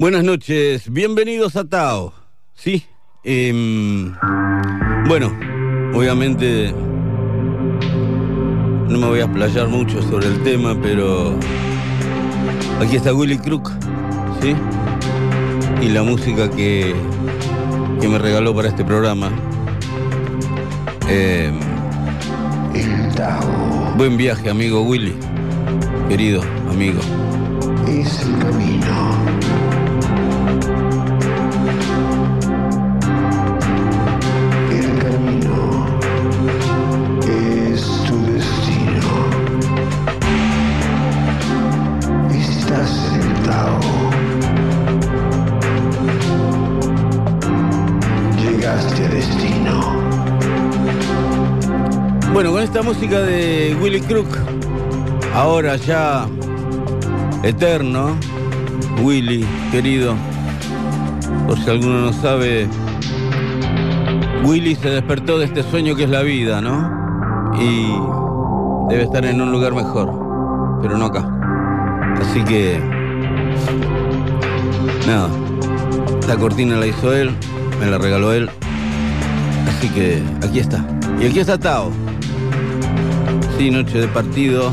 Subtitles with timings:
[0.00, 2.14] Buenas noches, bienvenidos a Tao.
[2.54, 2.86] Sí,
[3.22, 4.14] em,
[5.06, 5.30] bueno,
[5.92, 6.72] obviamente
[8.88, 11.38] no me voy a explayar mucho sobre el tema, pero
[12.80, 13.70] aquí está Willy Crook,
[14.40, 14.54] ¿sí?
[15.82, 16.94] Y la música que,
[18.00, 19.30] que me regaló para este programa.
[21.10, 21.60] Em,
[22.74, 25.14] El Tao buen viaje, amigo Willy,
[26.08, 26.40] querido
[26.70, 27.00] amigo.
[27.86, 29.29] es el camino.
[52.90, 54.26] Música de Willy Crook,
[55.32, 56.26] ahora ya
[57.44, 58.16] eterno,
[59.04, 60.16] Willy, querido,
[61.46, 62.66] por si alguno no sabe,
[64.44, 66.90] Willy se despertó de este sueño que es la vida, ¿no?
[67.60, 67.92] Y
[68.88, 70.10] debe estar en un lugar mejor,
[70.82, 71.30] pero no acá.
[72.20, 72.80] Así que,
[75.06, 75.28] nada,
[76.18, 77.30] esta cortina la hizo él,
[77.78, 78.50] me la regaló él,
[79.68, 80.84] así que aquí está.
[81.20, 81.92] Y aquí está Tao.
[83.60, 84.72] Sí, noche de partido,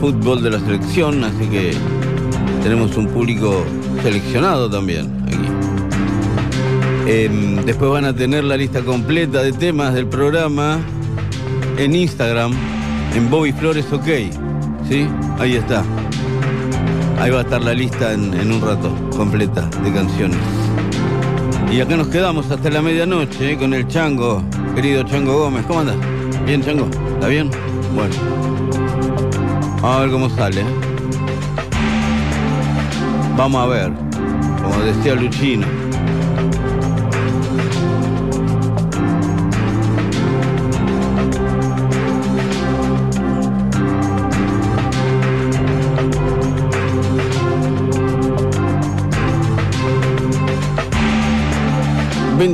[0.00, 1.72] fútbol de la selección, así que
[2.62, 3.64] tenemos un público
[4.04, 7.10] seleccionado también aquí.
[7.10, 10.78] Em, después van a tener la lista completa de temas del programa
[11.76, 12.52] en Instagram,
[13.16, 14.06] en Bobby Flores OK.
[14.88, 15.08] ¿Sí?
[15.40, 15.82] Ahí está.
[17.18, 20.38] Ahí va a estar la lista en, un rato, completa, de canciones.
[21.72, 24.40] Y acá nos quedamos hasta la medianoche con el Chango,
[24.76, 25.64] querido Chango Gómez.
[25.66, 25.96] ¿Cómo andas?
[26.46, 26.88] ¿Bien, Chango?
[27.16, 27.50] ¿Está bien?
[27.94, 28.14] Bueno.
[29.82, 30.60] Vamos a ver cómo sale.
[30.60, 30.64] ¿eh?
[33.36, 33.92] Vamos a ver.
[34.62, 35.79] Como decía Luchino.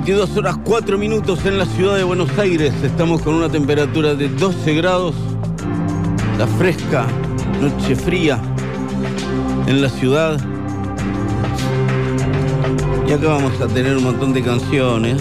[0.06, 2.72] ...22 horas 4 minutos en la ciudad de Buenos Aires...
[2.84, 5.17] ...estamos con una temperatura de 12 grados...
[6.39, 7.06] ...la fresca,
[7.61, 8.39] noche fría...
[9.67, 10.41] ...en la ciudad...
[13.09, 15.21] Y acá vamos a tener un montón de canciones...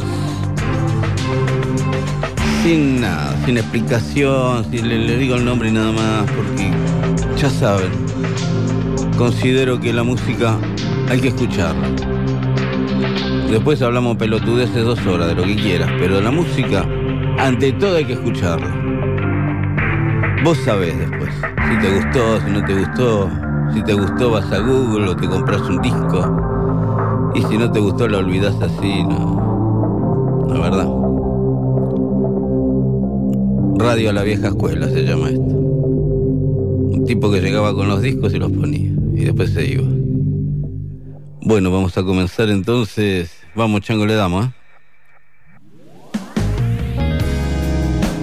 [2.61, 4.69] Sin nada, sin explicación...
[4.69, 6.29] ...si le, le digo el nombre y nada más...
[6.29, 6.71] ...porque
[7.41, 7.89] ya saben...
[9.17, 10.59] ...considero que la música
[11.09, 12.04] hay que escucharla...
[13.55, 16.85] Después hablamos pelotudeces dos horas de lo que quieras, pero la música,
[17.39, 18.67] ante todo hay que escucharla.
[20.43, 21.31] Vos sabés después,
[21.69, 23.29] si te gustó, si no te gustó,
[23.73, 27.79] si te gustó vas a Google o te compras un disco, y si no te
[27.79, 30.45] gustó lo olvidás así, no.
[30.49, 30.89] La verdad.
[33.77, 35.55] Radio a la vieja escuela se llama esto.
[35.55, 39.87] Un tipo que llegaba con los discos y los ponía, y después se iba.
[41.41, 43.34] Bueno, vamos a comenzar entonces.
[43.55, 44.51] Vamos, Chango, le damos, ¿eh?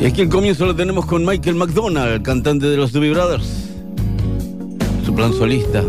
[0.03, 3.71] Y aquí el comienzo lo tenemos con Michael McDonald, cantante de los Doobie Brothers.
[5.07, 5.83] Su plan solista.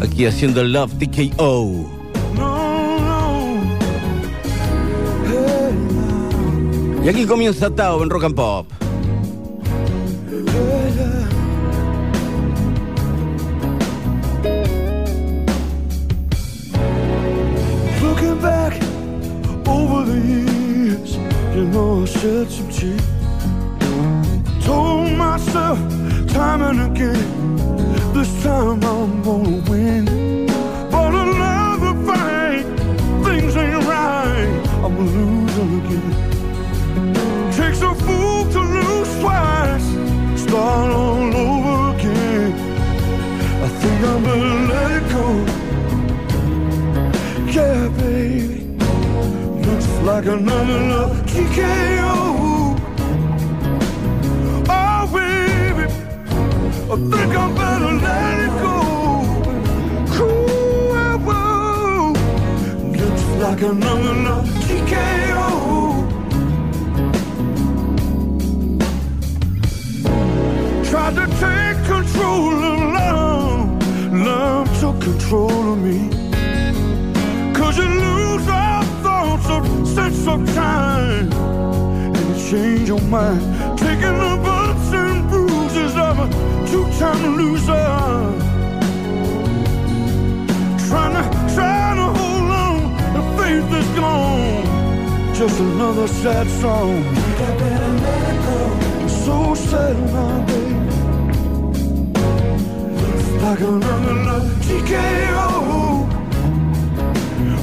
[0.00, 1.90] Aquí haciendo el Love TKO.
[7.04, 8.85] Y aquí comienza Tao en Rock and Pop.
[22.26, 23.06] Shed some tears.
[24.64, 25.78] Told myself
[26.36, 27.22] time and again,
[28.14, 30.04] this time I'm gonna win.
[30.92, 32.66] But another fight,
[33.26, 34.50] things ain't right.
[34.84, 36.12] I'm losing again.
[37.58, 39.88] Takes a fool to lose twice,
[40.44, 42.52] start all over again.
[43.66, 45.26] I think I'm gonna let it go.
[47.56, 48.58] Yeah, baby.
[49.66, 51.95] Looks like another love TKO.
[56.96, 58.76] Think I better let it go.
[61.26, 62.12] Whoa.
[63.00, 65.48] Looks like another love TKO.
[70.88, 74.12] Tried to take control of love.
[74.12, 75.98] Love took control of me.
[77.54, 83.40] Cause you lose all thoughts of sense of time And you change your mind
[83.78, 84.35] Taking the
[86.70, 87.86] two-time loser
[90.88, 91.22] Trying to,
[91.54, 92.78] trying to hold on
[93.14, 95.34] The faith is gone.
[95.34, 97.04] Just another sad song.
[98.98, 100.74] I'm so sad now, baby
[103.42, 105.48] Like another love TKO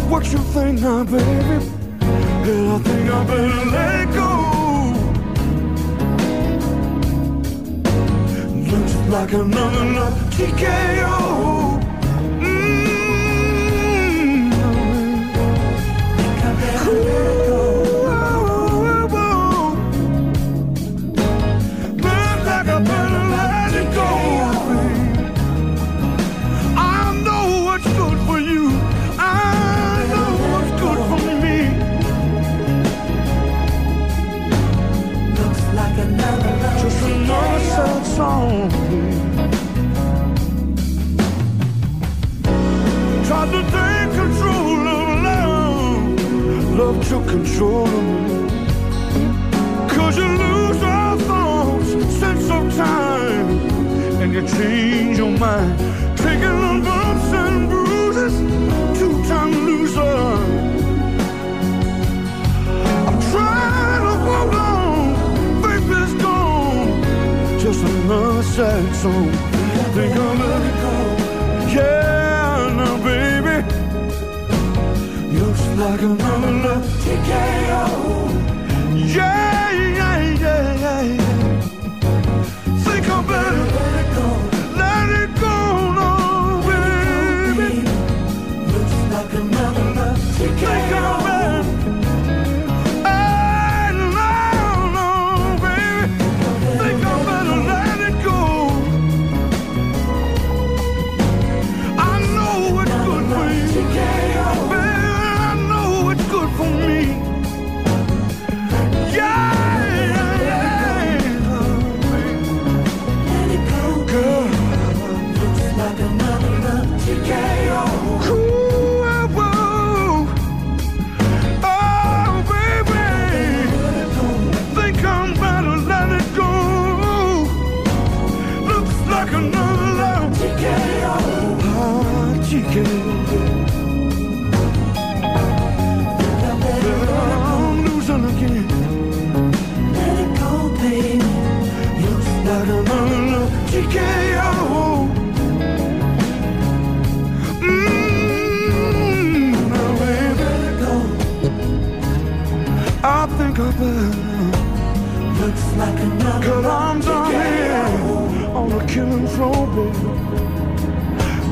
[0.10, 1.58] What you think now, baby?
[2.46, 4.43] And I think I better let go.
[9.14, 9.20] Go.
[9.20, 11.53] Looks like another love TKO.
[47.64, 47.88] Control.
[49.90, 51.90] Cause you lose all thoughts,
[52.20, 53.50] sense of time,
[54.22, 55.78] and you change your mind.
[56.18, 58.34] Taking on bumps and bruises,
[59.00, 60.02] two-time loser.
[63.08, 69.32] I'm trying to hold on, faith is gone just another sad song.
[69.94, 70.94] Think I'm let it go.
[71.76, 72.13] Yeah,
[75.84, 77.84] like another love TKO.
[79.16, 81.62] Yeah, yeah, yeah, yeah.
[82.86, 83.73] Think I'm better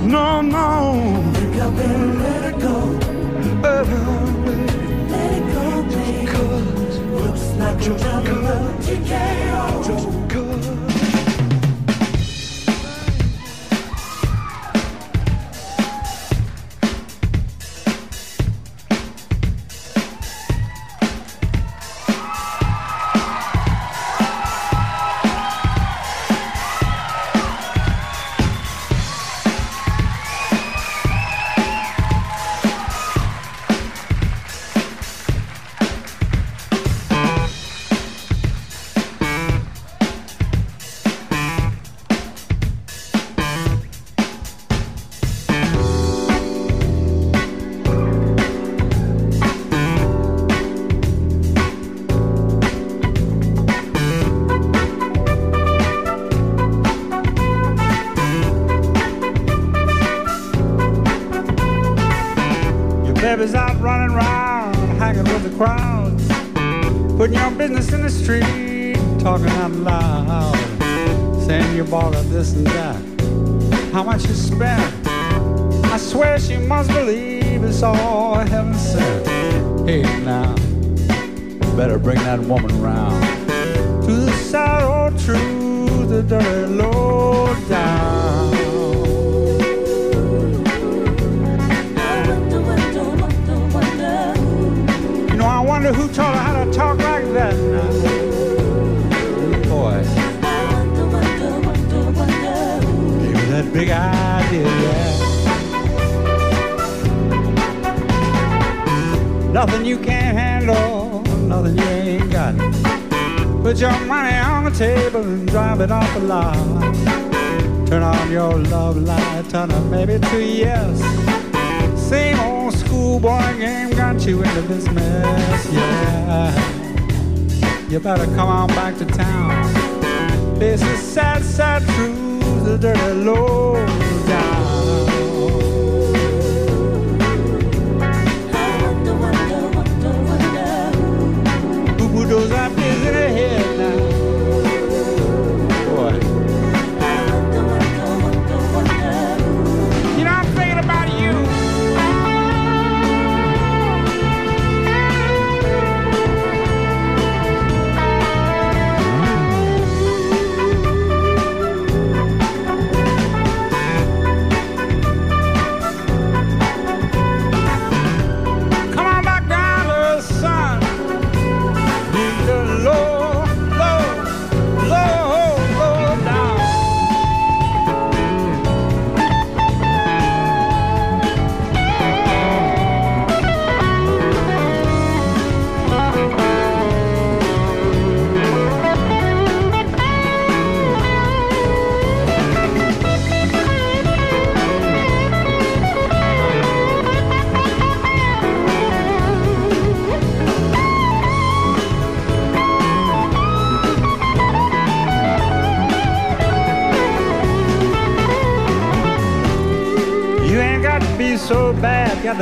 [0.06, 1.34] No, no.
[1.34, 2.78] Think I better let it go.
[5.10, 6.26] Let it go, baby.
[6.28, 9.86] Cause looks like just another TKO.
[9.86, 10.21] Just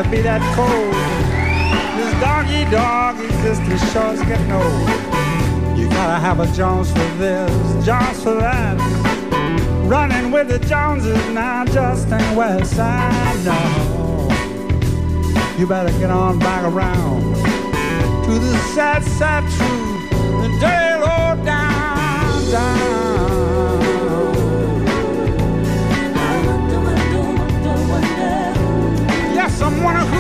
[0.04, 0.96] to be that cold.
[1.98, 5.78] This doggy dog existence sure's getting old.
[5.78, 8.78] You gotta have a Jones for this, Jones for that.
[9.84, 14.30] Running with the Joneses now just ain't west side, no.
[15.58, 17.36] You better get on back around
[18.24, 22.99] to the sad, sad truth, the day low down, down.
[29.84, 30.19] wanna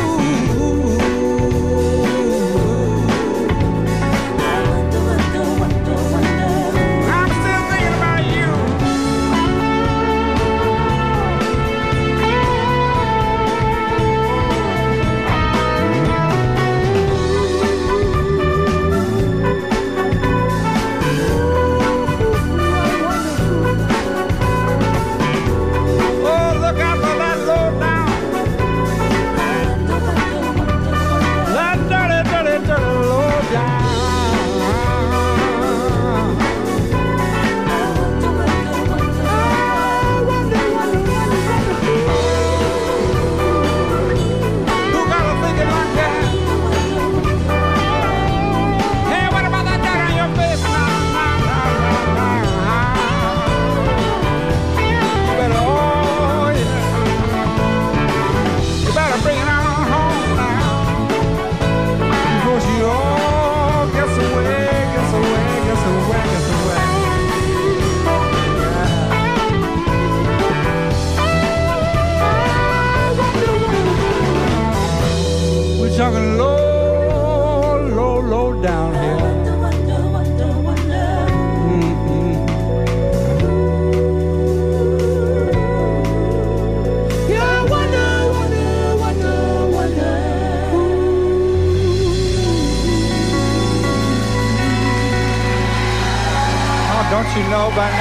[97.49, 97.98] nobody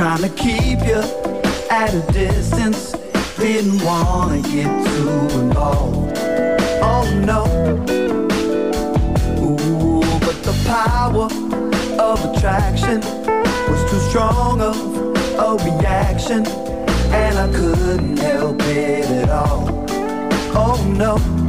[0.00, 1.02] Trying to keep you
[1.70, 2.92] at a distance.
[3.36, 6.16] Didn't wanna get too involved.
[6.80, 7.44] Oh no.
[9.42, 11.28] Ooh, but the power
[12.00, 13.00] of attraction
[13.68, 14.74] was too strong of
[15.38, 16.46] a reaction.
[17.12, 19.84] And I couldn't help it at all.
[20.56, 21.39] Oh no.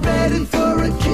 [0.00, 1.07] Ready for a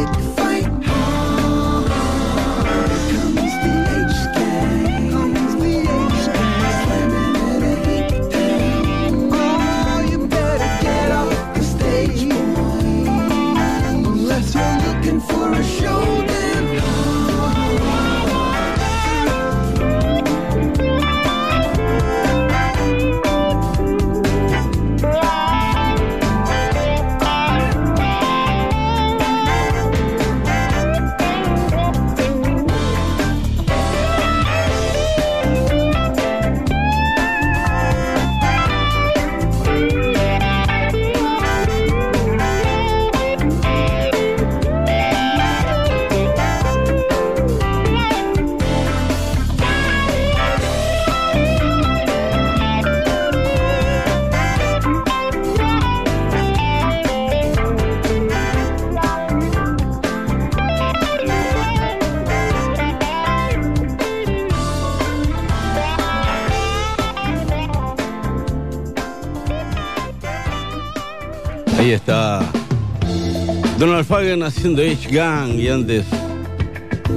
[74.25, 76.07] Fagen haciendo H-Gang y antes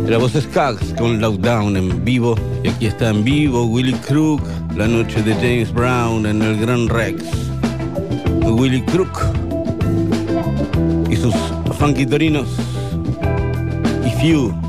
[0.10, 2.36] la voz Skaggs con Lockdown en vivo.
[2.66, 4.42] Y aquí está en vivo Willy Crook,
[4.76, 7.24] la noche de James Brown en el Gran Rex.
[8.44, 9.22] Willy Crook
[11.10, 11.34] y sus
[11.80, 12.50] funky torinos.
[14.06, 14.67] If You.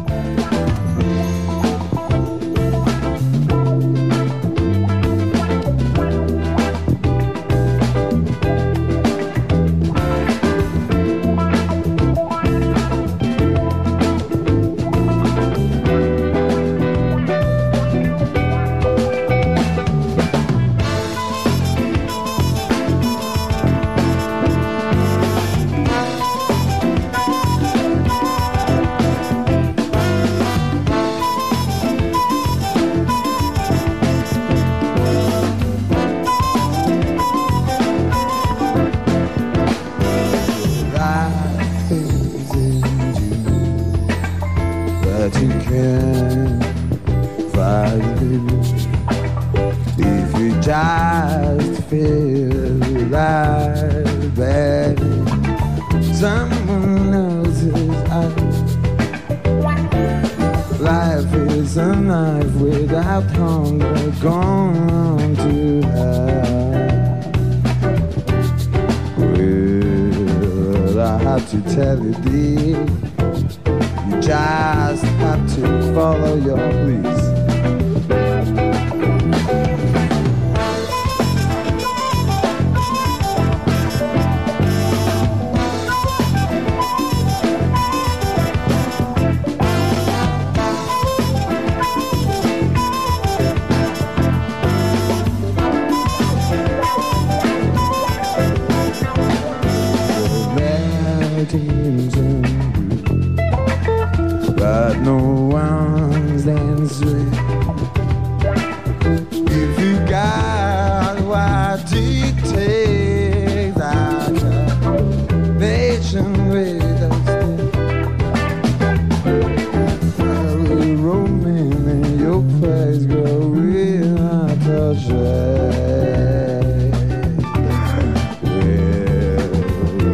[123.08, 123.54] Well,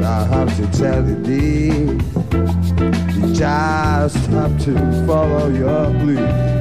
[0.05, 1.99] I have to tell you.
[3.15, 6.54] You just have to follow your blues.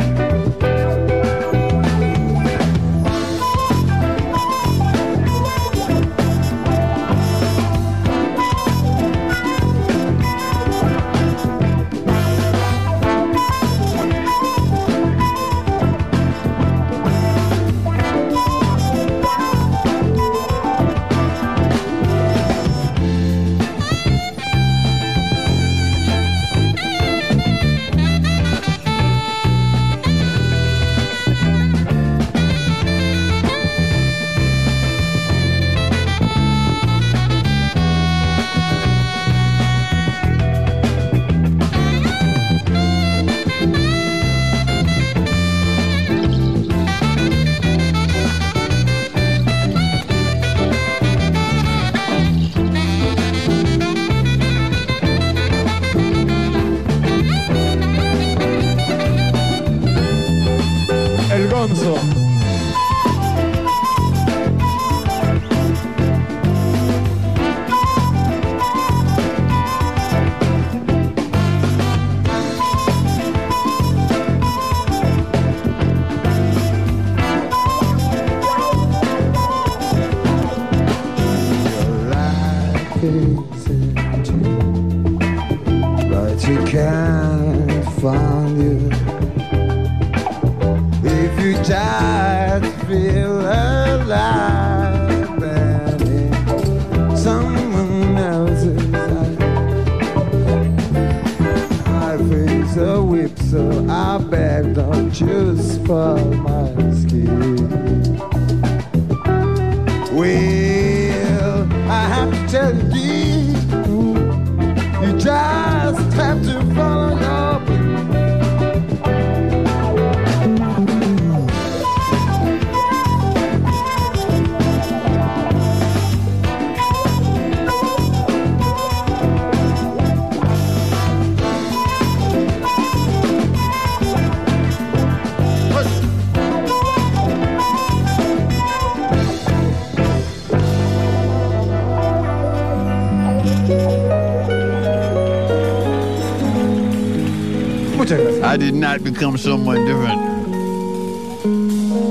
[148.94, 150.22] might become someone different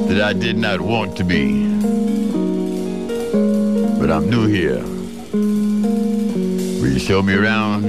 [0.09, 1.63] that I did not want to be.
[4.01, 4.83] But I'm new here.
[6.81, 7.82] Will you show me around?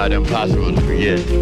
[0.00, 1.39] about impossible to forget.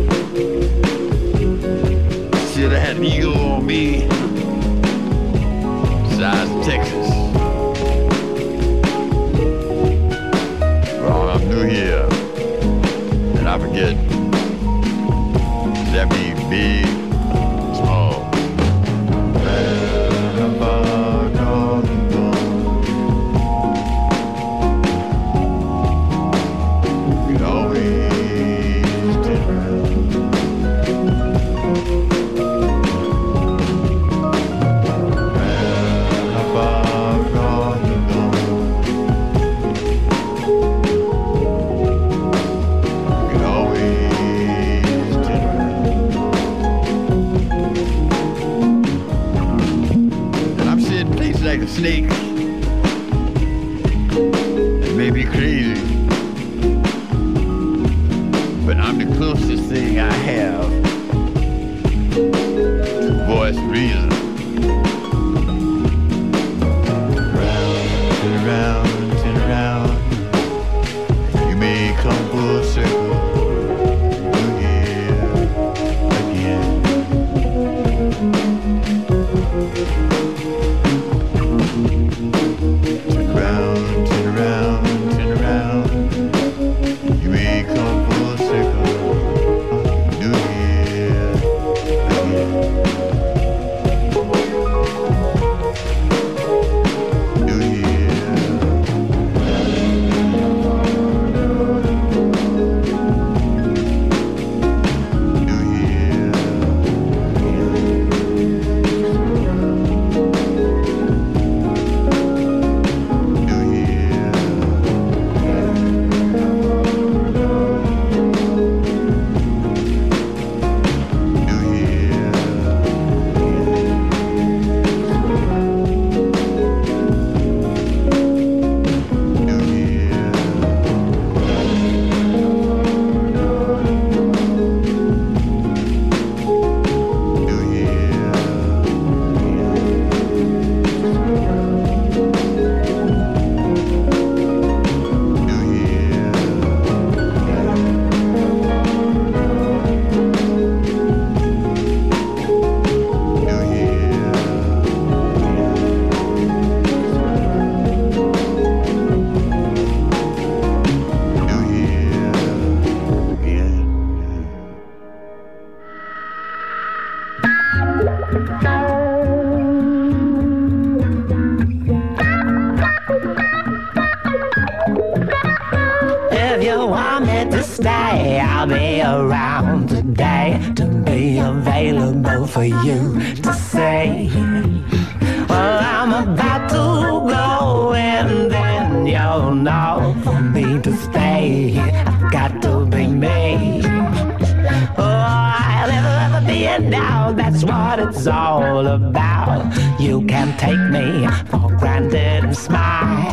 [202.59, 203.31] smile.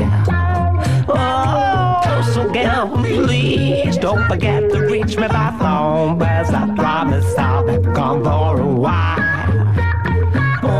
[1.10, 7.66] Oh, so girl, please don't forget to reach me by phone, as I promise I'll
[7.66, 9.24] be gone for a while.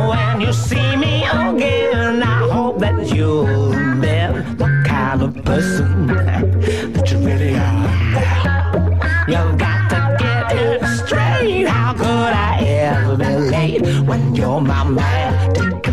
[0.10, 7.12] When you see me again, I hope that you'll live the kind of person that
[7.12, 7.90] you really are.
[9.28, 11.68] You've got to get it straight.
[11.68, 15.85] How could I ever be late when you're my man?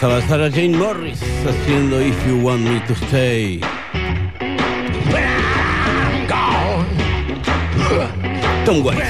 [0.00, 3.60] escuchaba Sarah Jane Morris haciendo If You Want Me to Stay.
[5.12, 6.86] I'm gone.
[8.64, 9.00] Tom Waits.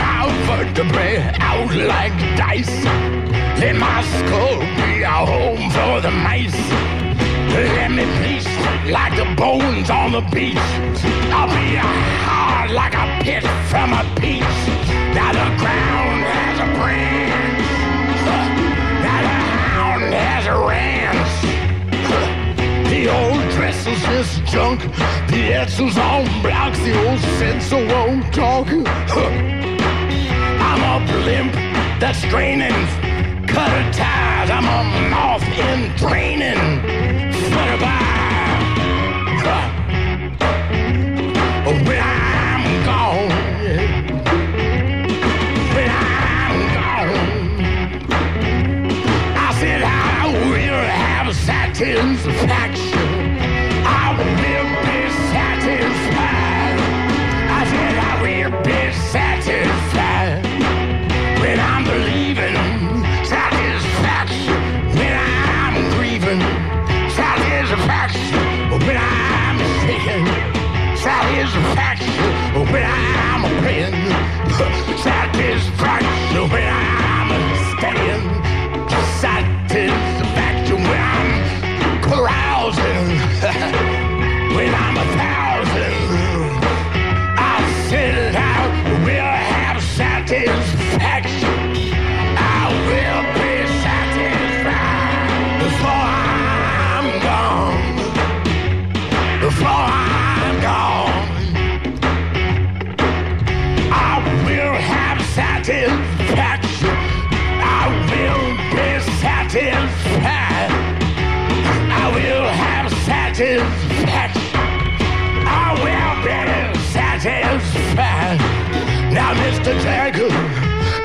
[0.00, 2.84] out for debris, out like dice.
[3.60, 6.56] Let my skull be a home for the mice.
[7.52, 8.48] Let me peace
[8.90, 10.56] like the bones on the beach.
[11.30, 14.42] I'll be hard like a pit from a peach.
[15.14, 16.11] Now the ground.
[24.52, 24.80] junk.
[25.32, 28.66] The answer's on blocks, the old sensor won't talk.
[29.08, 29.30] Huh.
[30.68, 31.54] I'm a blimp
[31.98, 32.78] that's straining.
[33.46, 36.60] cut Cutter ties, I'm a moth in training.
[37.48, 38.02] Flutter by.
[39.44, 39.64] Huh.
[41.66, 43.32] Oh, when I'm gone.
[51.32, 52.91] satins, factions.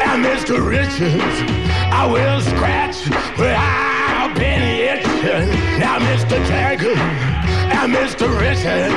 [0.07, 0.65] And Mr.
[0.65, 1.37] Richards,
[1.91, 2.97] I will scratch
[3.37, 5.49] where I've been itching.
[5.79, 6.37] Now, Mr.
[6.47, 8.27] Jagger and Mr.
[8.39, 8.95] Richards,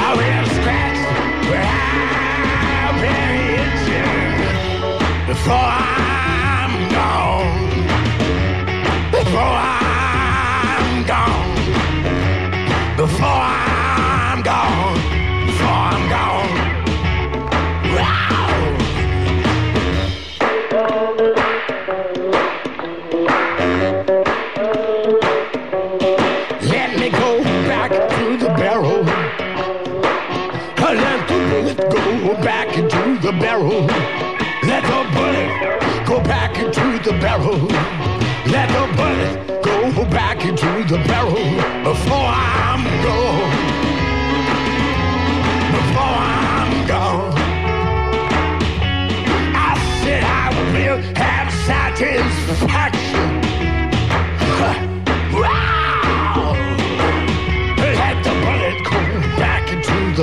[0.00, 1.00] I will scratch
[1.48, 1.68] where
[2.86, 7.50] I've been itching before I'm gone.
[9.10, 11.50] Before I'm gone.
[12.96, 13.89] Before I'm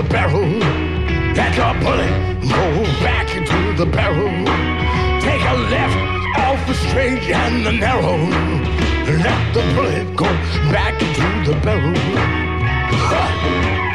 [0.09, 0.47] barrel.
[1.35, 4.45] Let the bullet go back into the barrel.
[5.21, 8.17] Take a left off the straight and the narrow.
[9.05, 10.25] Let the bullet go
[10.71, 11.93] back into the barrel.
[12.89, 13.86] Before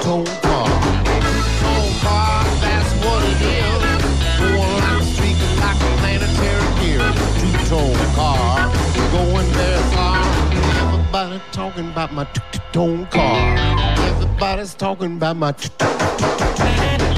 [0.00, 0.66] two-tone car.
[1.04, 3.80] Two-tone car, that's what it is.
[4.38, 7.04] Going like a streak like a planetary gear.
[7.40, 8.72] Two-tone car,
[9.12, 10.24] going very far.
[10.82, 13.56] Everybody talking about my two-tone car.
[13.98, 15.90] Everybody's talking about my two-tone
[16.56, 17.09] Kicking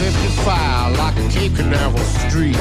[0.00, 2.56] 55 like a Cape Canaveral street.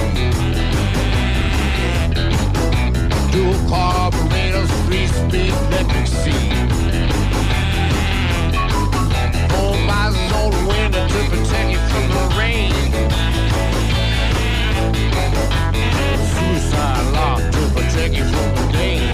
[3.32, 6.52] Dual carburetors, three speed electric seat.
[9.52, 12.74] Four visors on the window to protect you from the rain.
[16.36, 19.08] Suicide lock to protect you from the pain.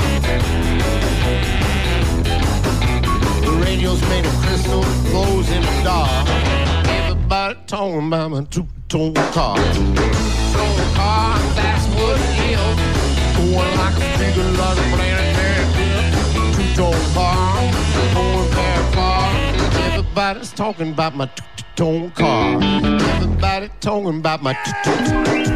[3.45, 6.44] The radio's made of crystal, glows in the dark.
[7.74, 9.57] About my two-tone car.
[9.57, 9.95] Two-tone
[10.93, 12.76] car, that's what it is.
[13.36, 16.76] Going like a figure like a planetary disc.
[16.76, 17.55] Two-tone car,
[18.13, 19.26] going very far.
[19.91, 22.61] Everybody's talking about my two-tone car.
[22.61, 25.54] Everybody talking about my two-tone mucho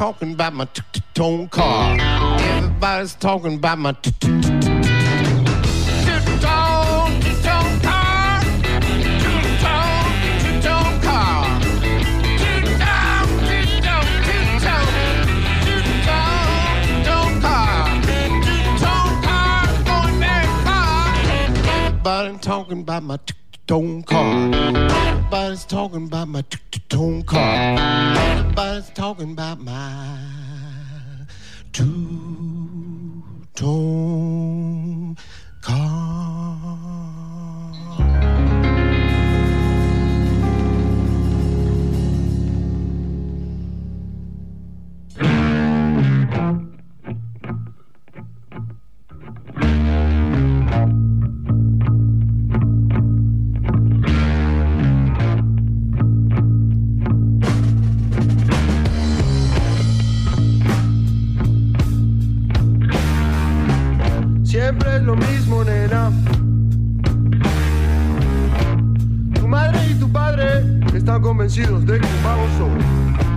[0.00, 0.64] talking about my
[1.12, 1.94] tone car.
[2.40, 3.94] Everybody's talking about my
[21.76, 23.18] Everybody talking about my
[23.70, 24.52] tone car.
[24.52, 26.42] Everybody's talking about my
[26.88, 27.78] tone car.
[28.18, 30.18] Everybody's talking about my
[31.72, 33.22] two
[33.54, 35.16] tone
[35.62, 36.19] car.
[71.50, 73.29] chills, they can borrow soul.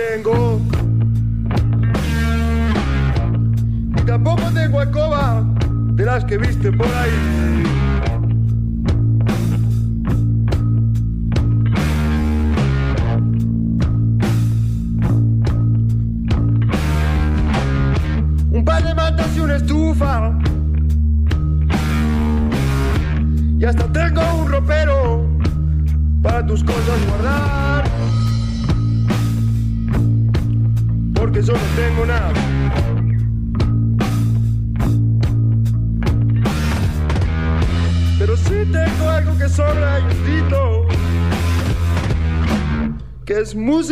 [0.00, 0.49] Tengo.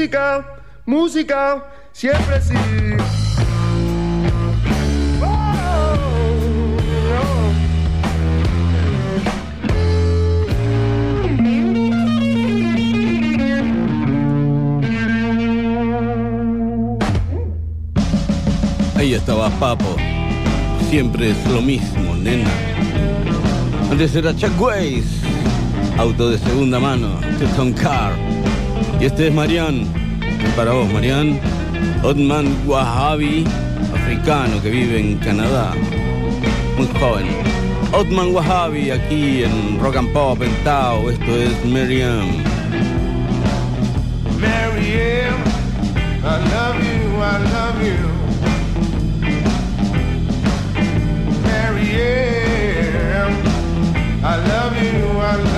[0.08, 0.46] Música,
[0.86, 2.54] música, siempre sí.
[18.96, 19.84] Ahí estaba Papo.
[20.88, 22.48] Siempre es lo mismo, nena.
[23.90, 25.04] Antes era Chuck Ways.
[25.98, 27.20] Auto de segunda mano.
[27.38, 28.27] Tipton Car.
[29.00, 29.86] Y este es Marian.
[30.56, 31.38] Para vos, Marian.
[32.02, 33.44] Otman Wahabi,
[33.94, 35.72] africano que vive en Canadá.
[36.76, 37.26] Muy joven.
[37.92, 41.10] Otman Wahabi aquí en Rock and Pop en.
[41.10, 42.26] Esto es Mariam.
[44.40, 45.44] Marianne,
[46.24, 47.98] I love you, I love you.
[51.44, 52.58] Marianne,
[54.24, 55.57] I love you, I love you.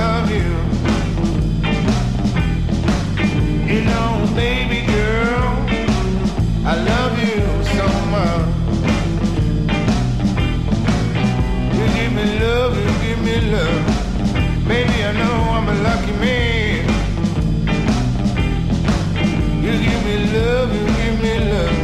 [6.73, 7.41] I love you
[7.77, 8.47] so much.
[11.75, 13.85] You give me love, you give me love.
[14.69, 16.87] Baby, I know I'm a lucky man.
[19.65, 21.79] You give me love, you give me love.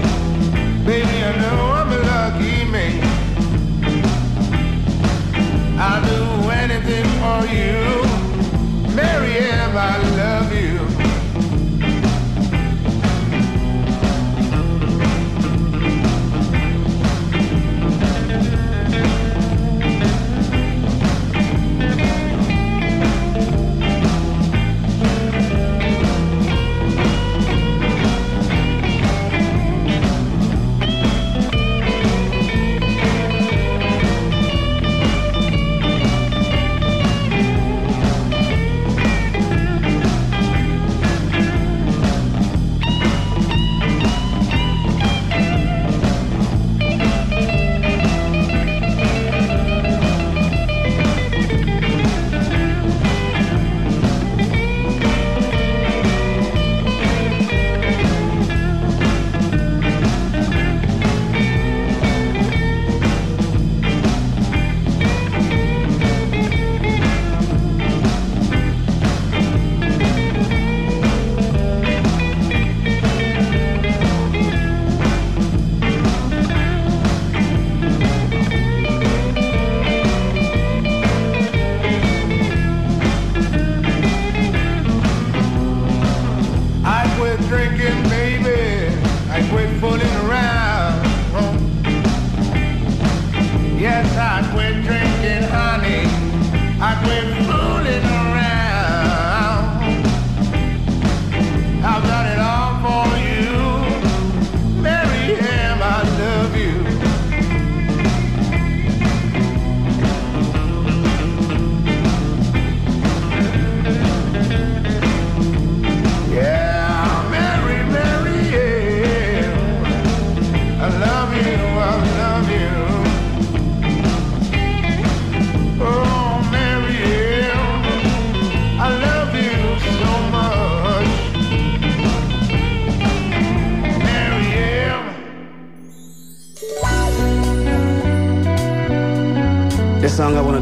[0.87, 3.03] Baby, I know I'm a lucky man.
[5.81, 6.19] I do
[6.63, 7.77] anything for you.
[8.95, 10.76] Mary M, I love you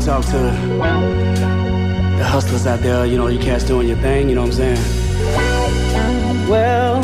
[0.05, 0.33] talk to
[2.19, 4.77] the hustlers out there, you know, you cats doing your thing, you know what I'm
[4.77, 6.47] saying?
[6.47, 7.01] Well,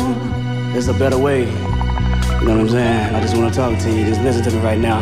[0.71, 1.45] there's a better way.
[1.45, 3.15] You know what I'm saying?
[3.15, 4.05] I just want to talk to you.
[4.05, 5.01] Just listen to me right now.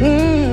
[0.00, 0.51] Mm.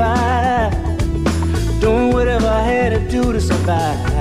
[0.00, 3.10] I was the third brother of five.
[3.10, 4.14] Doing survive.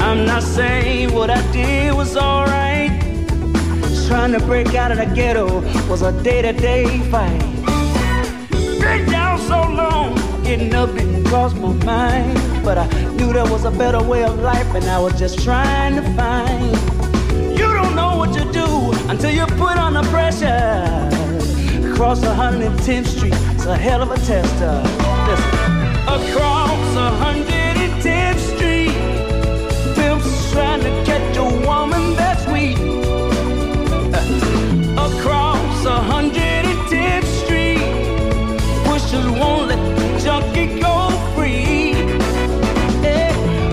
[0.00, 2.90] I'm not saying what I did was alright.
[4.08, 7.40] Trying to break out of the ghetto was a day-to-day fight.
[8.80, 12.64] Been down so long, getting up didn't cross my mind.
[12.64, 15.96] But I knew there was a better way of life, and I was just trying
[15.96, 16.76] to find.
[17.58, 21.17] You don't know what you do until you put on the pressure.
[21.98, 24.64] Across 110th Street, it's a hell of a tester.
[24.64, 24.82] Uh,
[25.26, 25.50] listen.
[26.06, 28.94] Across 110th Street,
[29.96, 32.78] pimps trying to catch a woman that's weak.
[34.96, 37.82] Across 110th Street,
[38.84, 41.94] pushers won't let the junkie go free.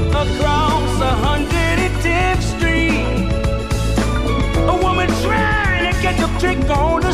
[0.10, 3.06] Across 110th Street,
[4.68, 7.05] a woman trying to catch a trick on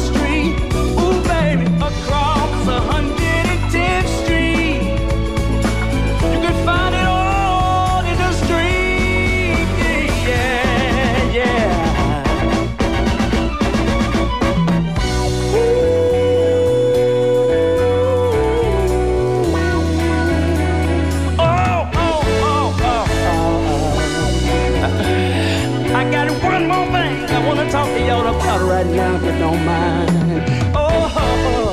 [29.63, 30.71] you.
[30.75, 31.71] Oh,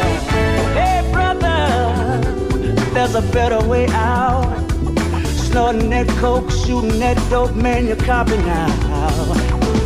[0.74, 2.20] hey, brother,
[2.92, 4.56] there's a better way out.
[5.26, 8.68] Snorting that coke, shooting that dope, man, you're copping now.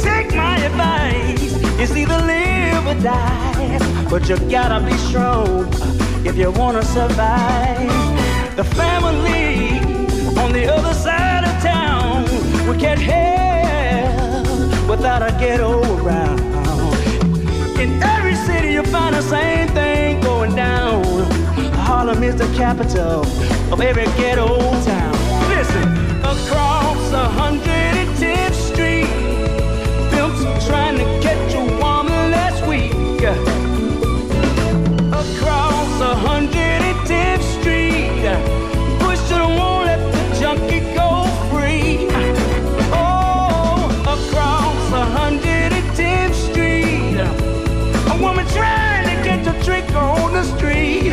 [0.01, 3.79] Take my advice, it's either live or die.
[4.11, 5.69] But you gotta be strong
[6.27, 7.89] if you wanna survive.
[8.57, 9.79] The family
[10.43, 12.25] on the other side of town
[12.69, 14.47] we can't help
[14.89, 16.52] without a ghetto around.
[17.83, 21.03] In every city you'll find the same thing going down.
[21.73, 23.27] Harlem is the capital
[23.73, 24.47] of every ghetto
[24.85, 25.13] town.
[25.49, 29.09] Listen, across 110th Street,
[30.65, 32.93] trying to catch a woman last week.
[35.11, 35.91] Across
[36.23, 38.62] 110th Street,
[48.53, 51.13] trying to get the trick on the street.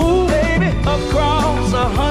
[0.00, 2.09] Ooh, baby, across 110th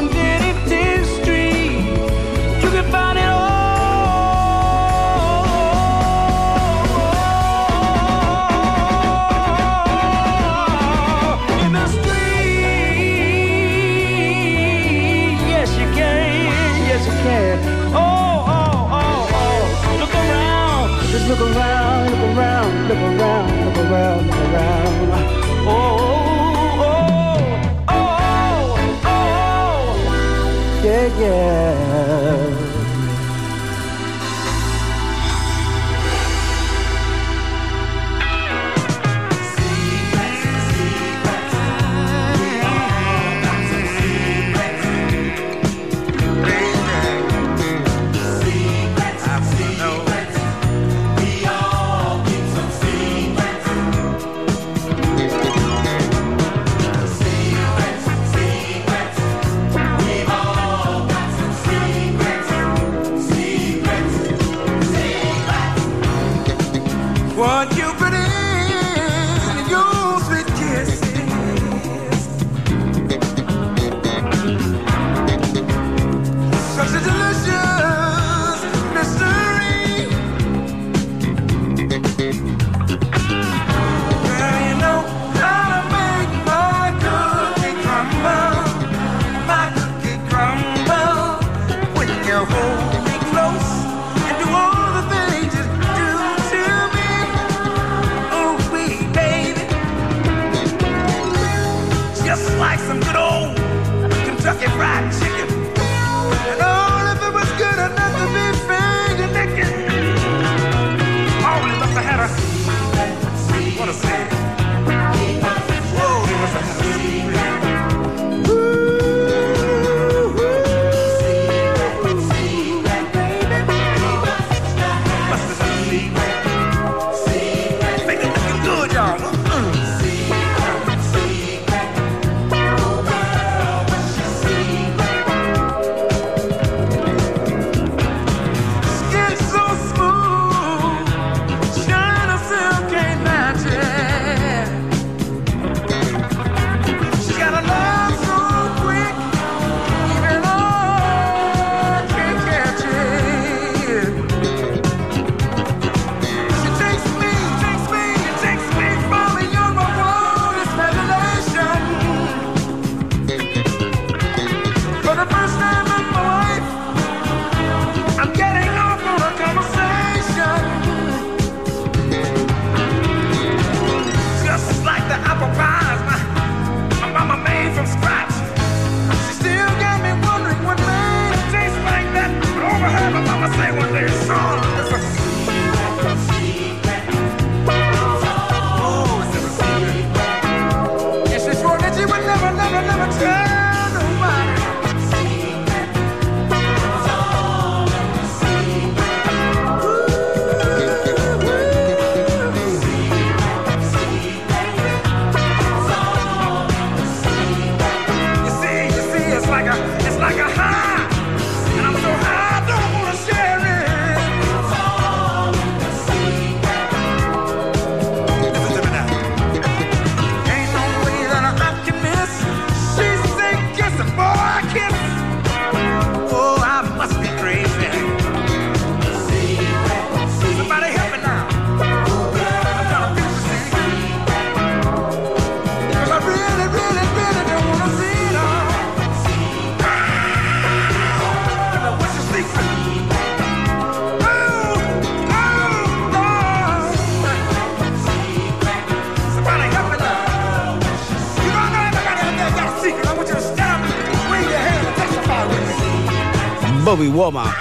[257.00, 257.56] Bobby Womack.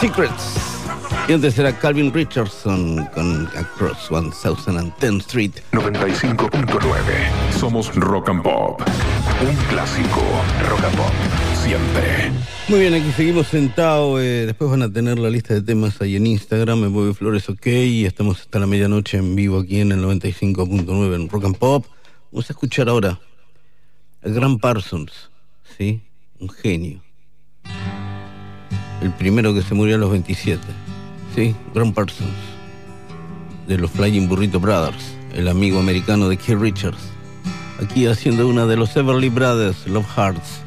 [0.00, 0.54] Secrets.
[1.28, 5.54] Y antes era Calvin Richardson con Across 1010 Street.
[5.72, 7.52] 95.9.
[7.58, 8.80] Somos Rock and Pop.
[9.42, 10.22] Un clásico.
[10.68, 11.12] Rock and Pop.
[11.64, 12.30] Siempre.
[12.68, 14.20] Muy bien, aquí seguimos sentados.
[14.20, 17.48] eh, después van a tener la lista de temas ahí en Instagram, en Bobby Flores
[17.48, 17.66] OK.
[17.66, 21.86] Y estamos hasta la medianoche en vivo aquí en el 95.9 en Rock and Pop.
[22.30, 23.18] Vamos a escuchar ahora
[24.22, 25.32] el gran Parsons,
[25.76, 26.02] ¿sí?
[26.38, 27.02] Un genio.
[29.00, 30.60] El primero que se murió a los 27,
[31.34, 31.54] ¿sí?
[31.74, 32.30] Gran Parsons.
[33.66, 37.10] De los Flying Burrito Brothers, el amigo americano de Keith Richards.
[37.82, 40.62] Aquí haciendo una de los Everly Brothers, Love Hearts.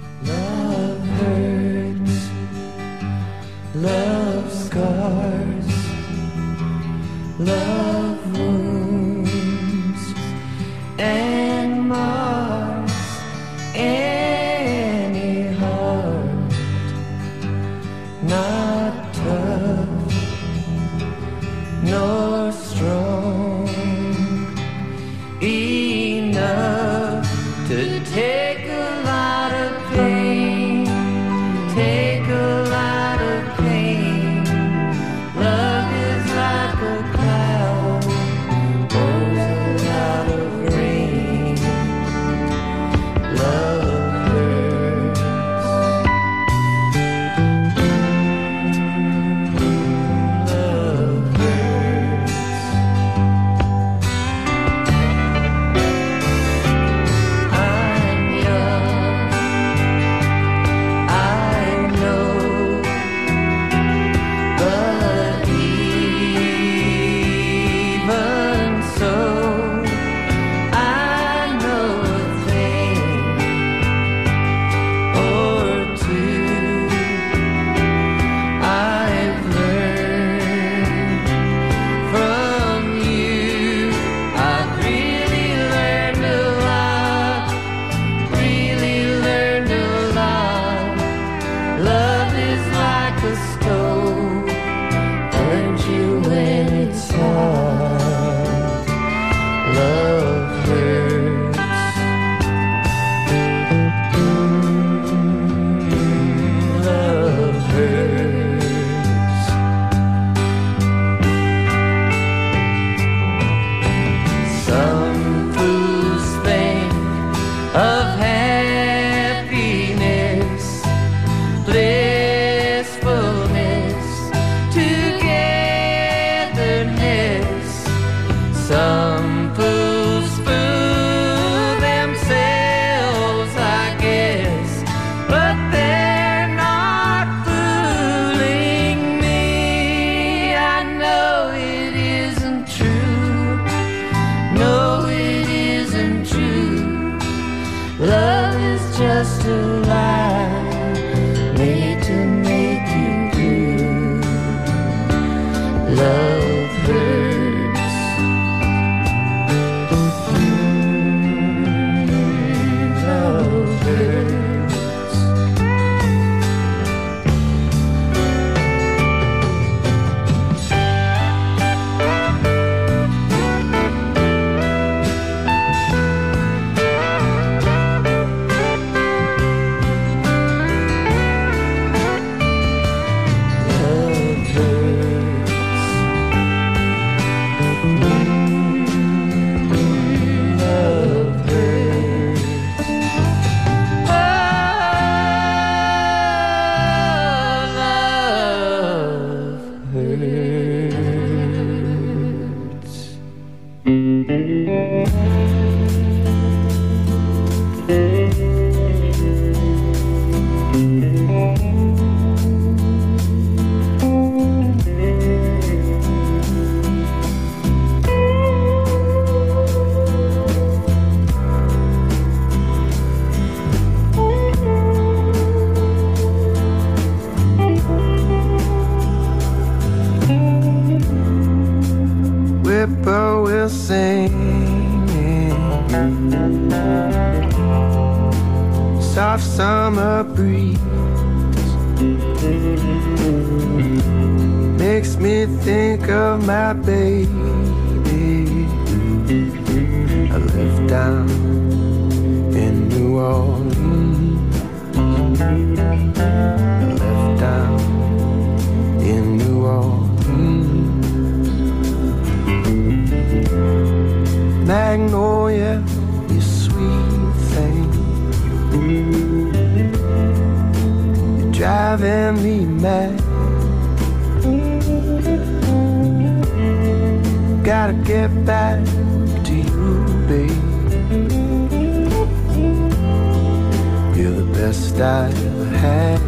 [284.73, 286.21] Best I ever had.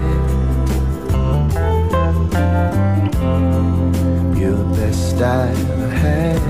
[4.38, 6.42] You're the best I ever had.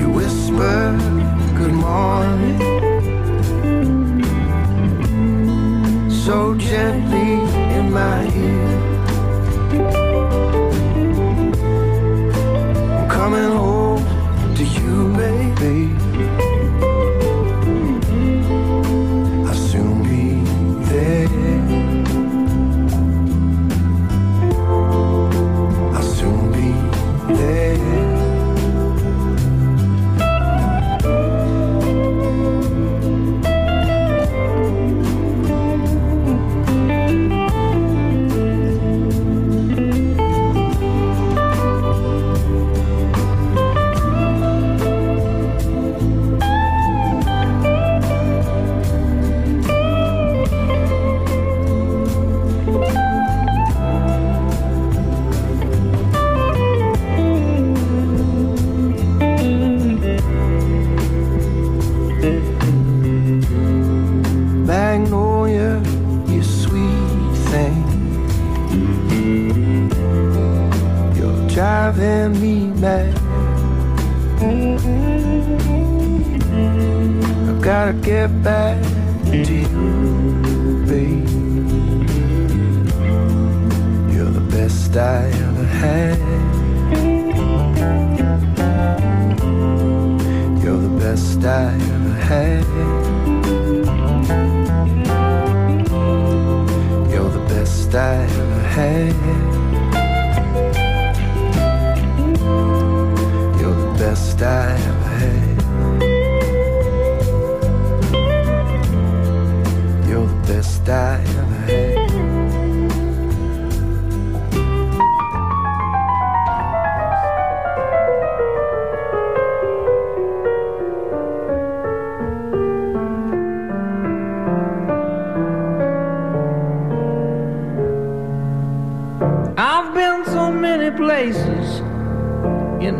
[0.00, 0.98] You whisper
[1.56, 2.58] good morning
[6.10, 7.09] so gently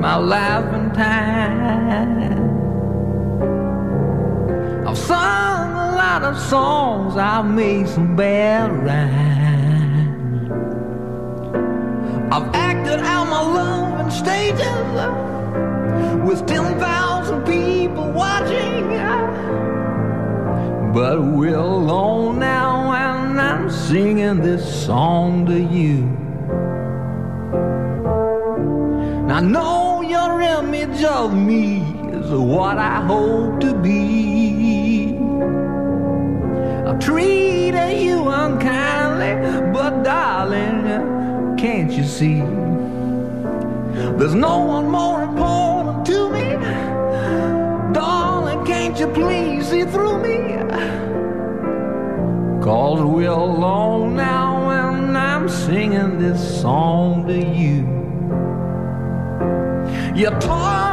[0.00, 2.40] my life and time.
[4.88, 10.50] I've sung a lot of songs, I've made some bad rhymes.
[12.32, 14.90] I've acted out my love in stages
[16.26, 18.88] with 10,000 people watching.
[20.94, 25.98] But we're alone now, and I'm singing this song to you.
[29.22, 29.69] And I know
[31.04, 31.82] of me
[32.12, 35.16] is what I hope to be.
[37.00, 42.40] Treated you unkindly, but darling, can't you see?
[44.18, 46.50] There's no one more important to me.
[47.92, 50.56] Darling, can't you please see through me?
[52.62, 58.00] Cause we're alone now and I'm singing this song to you.
[60.14, 60.89] You taught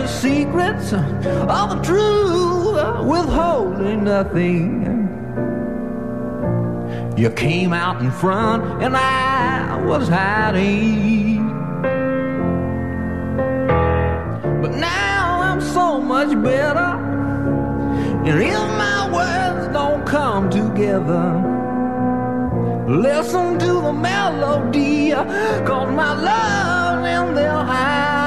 [0.00, 5.08] precious secrets of the truth, withholding nothing.
[7.16, 11.48] You came out in front and I was hiding.
[14.62, 16.98] But now I'm so much better.
[18.26, 21.26] And if my words don't come together,
[22.88, 28.19] listen to the melody, cause my love's in their hiding.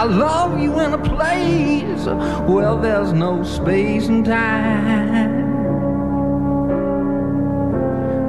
[0.00, 2.06] I love you in a place
[2.48, 5.44] where there's no space and time.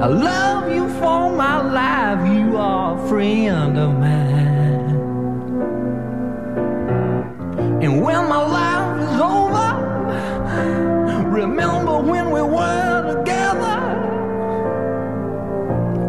[0.02, 4.90] I love you for my life, you are a friend of mine.
[7.82, 9.72] And when my life is over,
[11.24, 13.80] remember when we were together.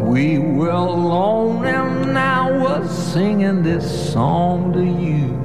[0.04, 5.43] We were alone and I was singing this song to you.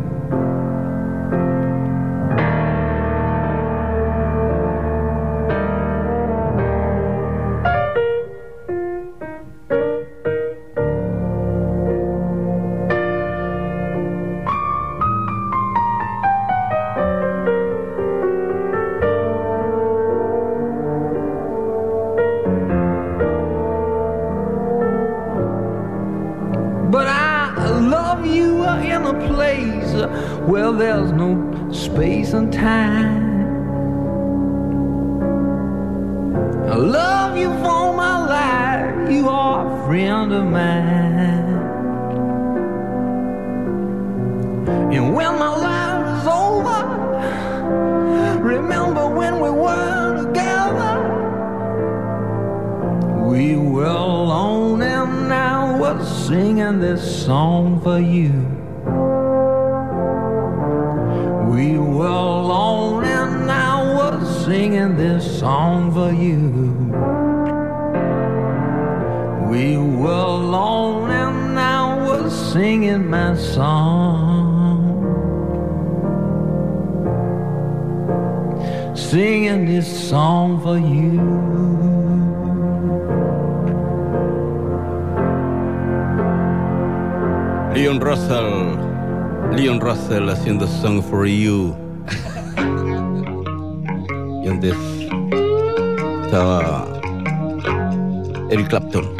[98.68, 99.16] Clapton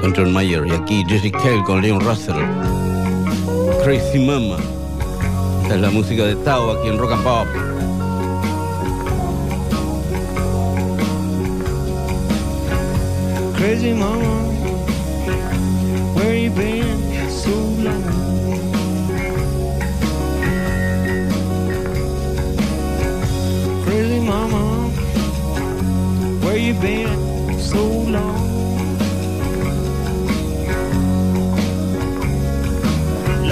[0.00, 2.34] con John Mayer y aquí Jerry Kell con Leon Russell.
[3.84, 4.56] Crazy Mama.
[5.62, 7.46] Esta es la música de Tao aquí en Rock and Pop.
[13.56, 14.42] Crazy Mama,
[16.14, 17.50] where you been so
[17.82, 18.02] long?
[23.84, 24.90] Crazy Mama,
[26.44, 27.25] where you been?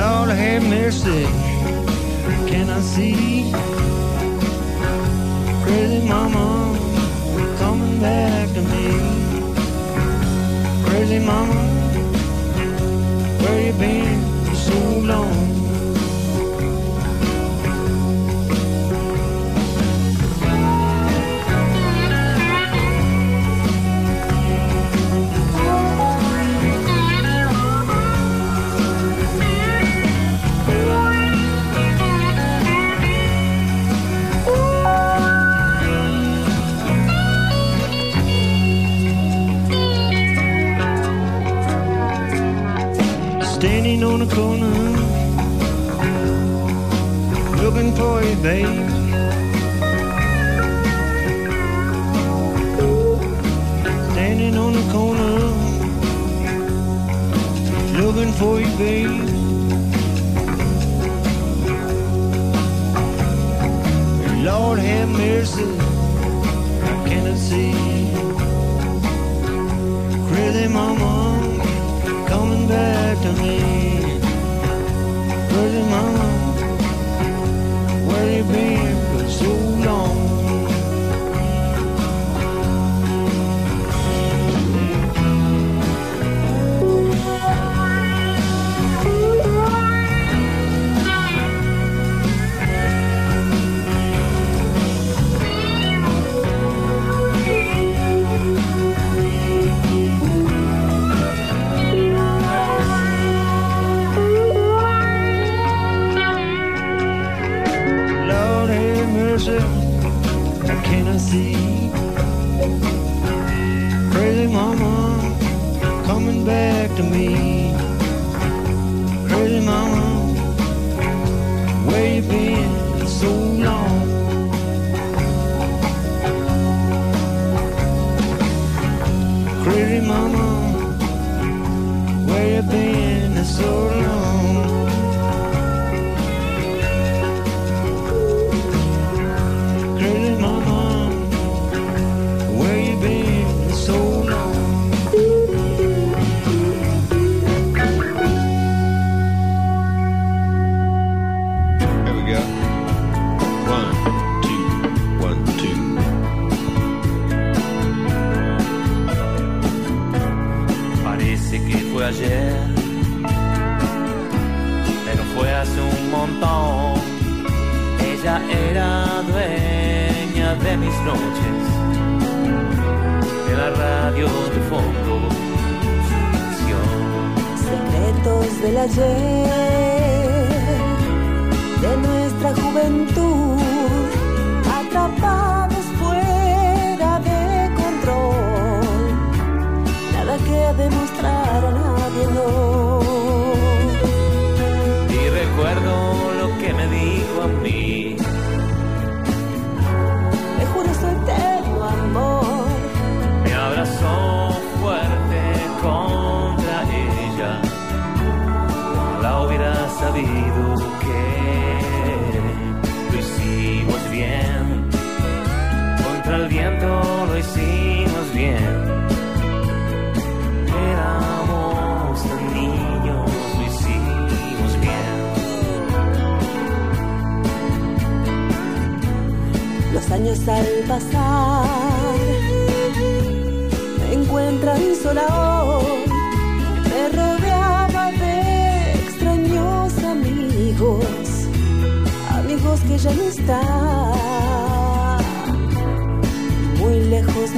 [0.05, 1.22] Lord have mercy,
[2.51, 3.51] can I see
[5.64, 6.76] crazy mama
[7.56, 8.86] coming back to me?
[10.85, 11.60] Crazy mama,
[13.40, 15.53] where you been so long?
[48.44, 48.93] name.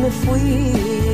[0.07, 1.06] como fui.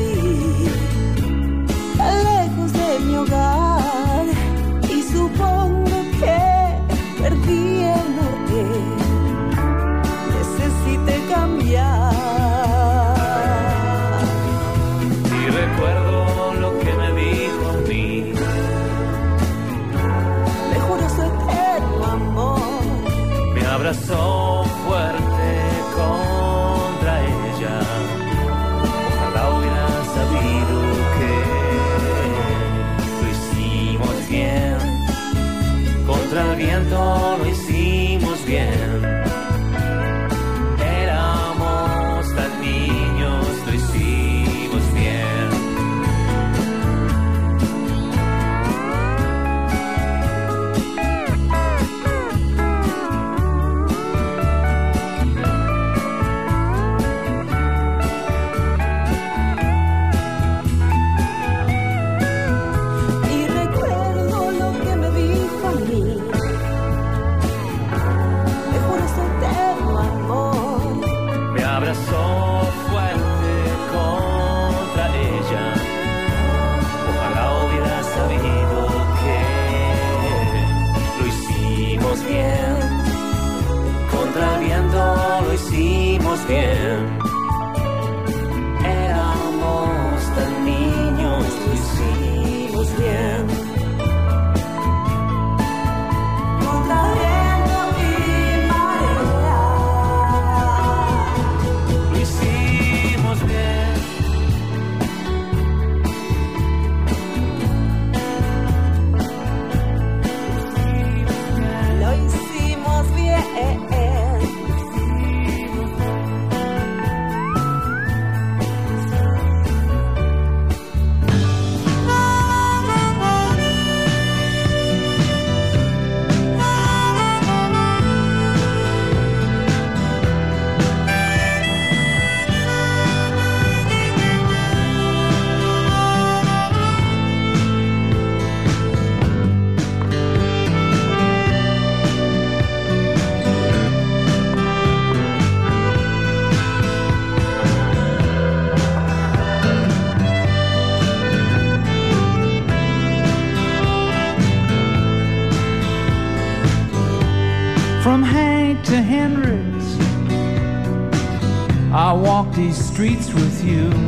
[162.63, 164.02] These streets with you.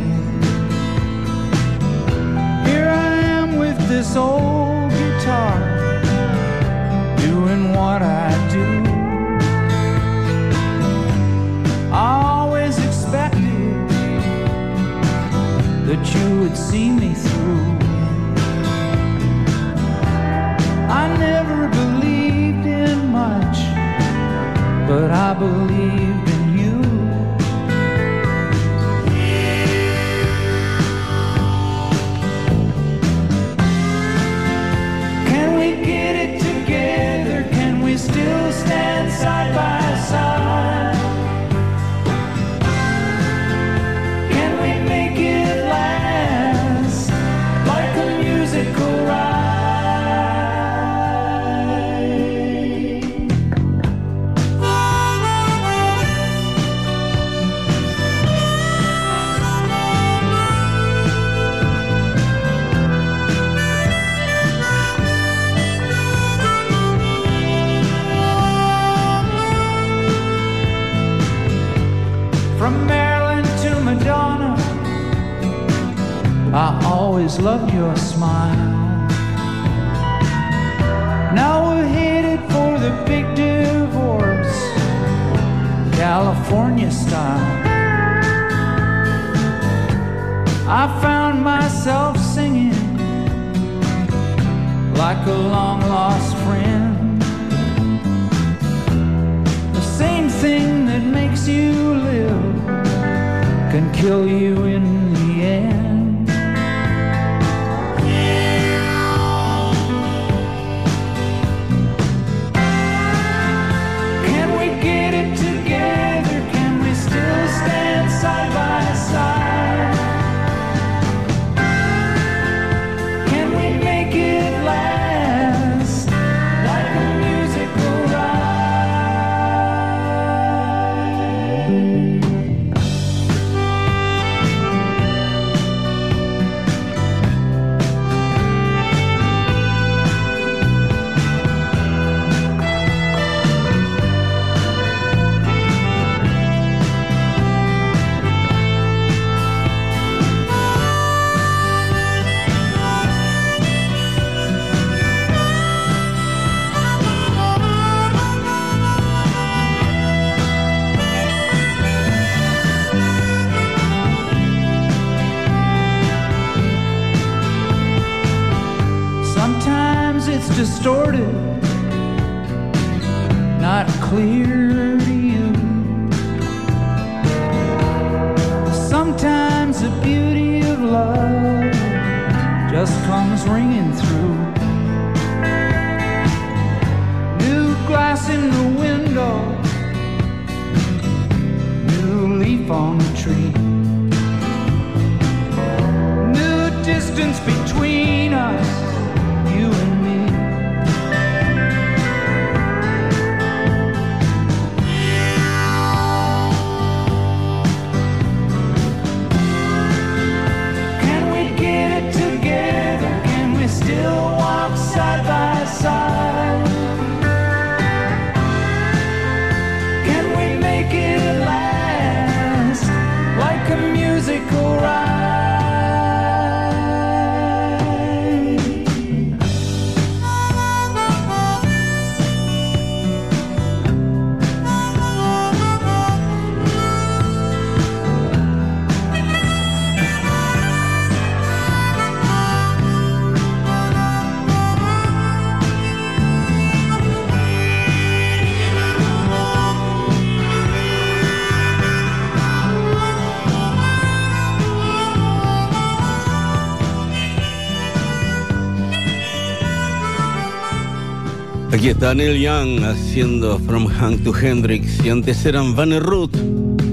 [261.85, 266.35] Aquí está Neil Young haciendo From Hank to Hendrix y antes eran Van Ruth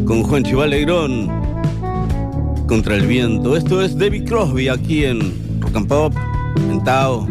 [0.03, 1.29] con Juan Chivalegrón
[2.67, 3.55] contra el viento.
[3.55, 6.13] Esto es David Crosby aquí en Rock and Pop,
[6.69, 7.25] en Tao.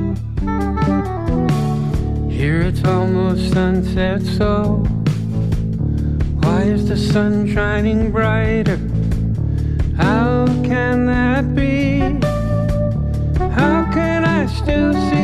[2.31, 4.83] Here it's almost sunset, so
[6.43, 8.79] why is the sun shining brighter?
[9.99, 12.01] How can that be?
[13.55, 15.20] How can I still see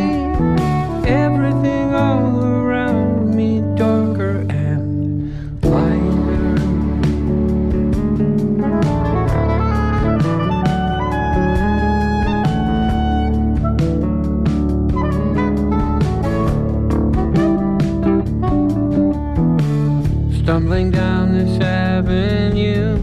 [2.06, 5.32] all around me darker and
[5.64, 6.56] lighter?
[20.42, 22.98] Stumbling down this avenue,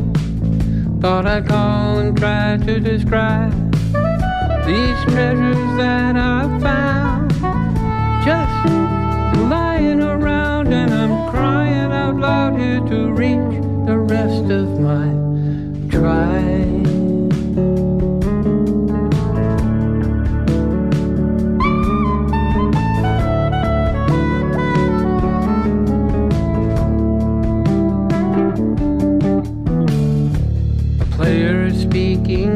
[1.02, 3.54] thought I'd call and try to describe
[4.66, 6.93] these treasures that I found.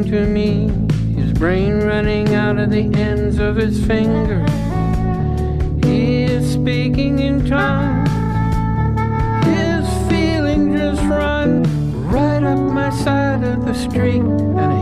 [0.09, 0.69] To me,
[1.15, 4.49] his brain running out of the ends of his fingers.
[5.83, 8.09] He is speaking in tongues.
[9.45, 11.63] His feeling just run
[12.09, 14.76] right up my side of the street, and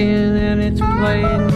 [0.00, 1.47] and it's playing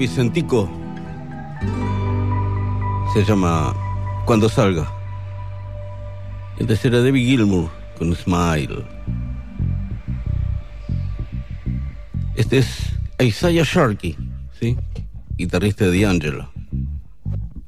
[0.00, 0.66] Vicentico.
[3.12, 3.74] Se llama
[4.24, 4.90] Cuando Salga.
[6.56, 7.68] Y antes era Debbie Gilmour
[7.98, 8.82] con Smile.
[12.34, 14.16] Este es Isaiah Sharkey,
[14.58, 14.74] ¿sí?
[15.36, 16.50] guitarrista de D'Angelo.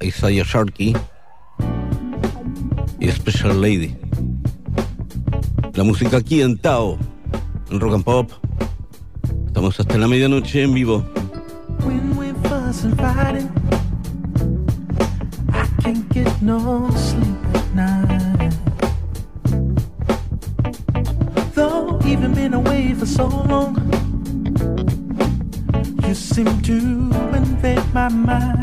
[0.00, 0.96] Isaiah Sharkey
[2.98, 3.94] y Special Lady.
[5.74, 6.96] La música aquí en Tao,
[7.70, 8.32] en Rock and Pop.
[9.48, 11.04] Estamos hasta la medianoche en vivo.
[11.84, 13.48] when we're fussing, fighting.
[15.52, 18.52] I can't get no sleep at night.
[21.54, 23.76] Though even been away for so long,
[26.06, 26.76] you seem to
[27.34, 28.61] invade my mind.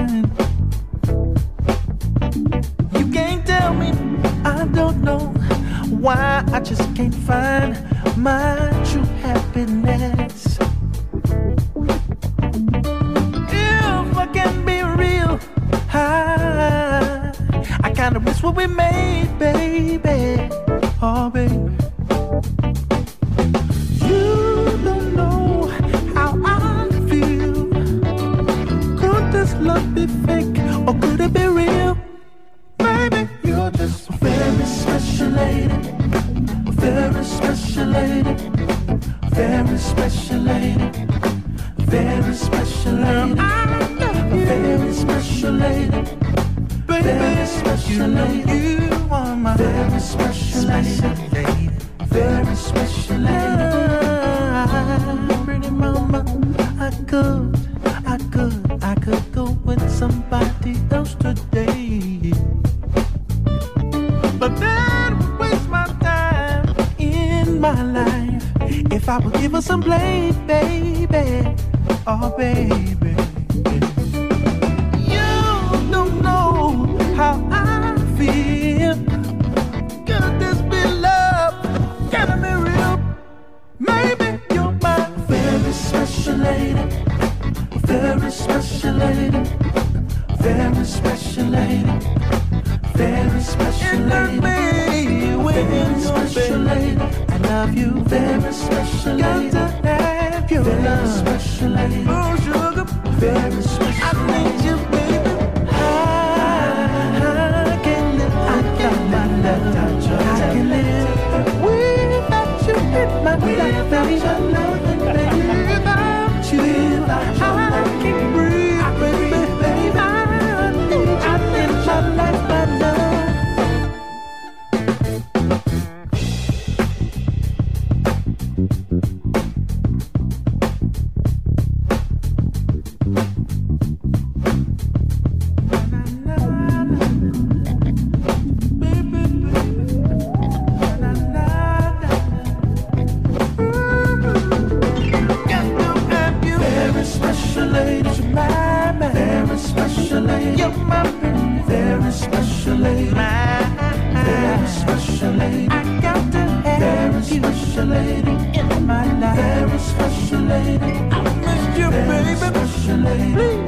[160.51, 163.33] I miss you, baby.
[163.35, 163.58] Please.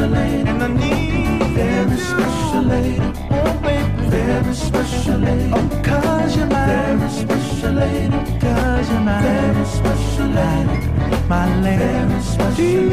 [0.00, 3.00] special lady, And I need very special lady.
[3.30, 5.52] Oh, baby, very special lady.
[5.52, 6.98] Oh, cause you're mine.
[6.98, 8.40] Very special lady.
[8.40, 9.22] Cause you're mine.
[9.22, 10.86] Very special lady.
[11.28, 11.78] My lady.
[11.78, 12.89] Very special aid.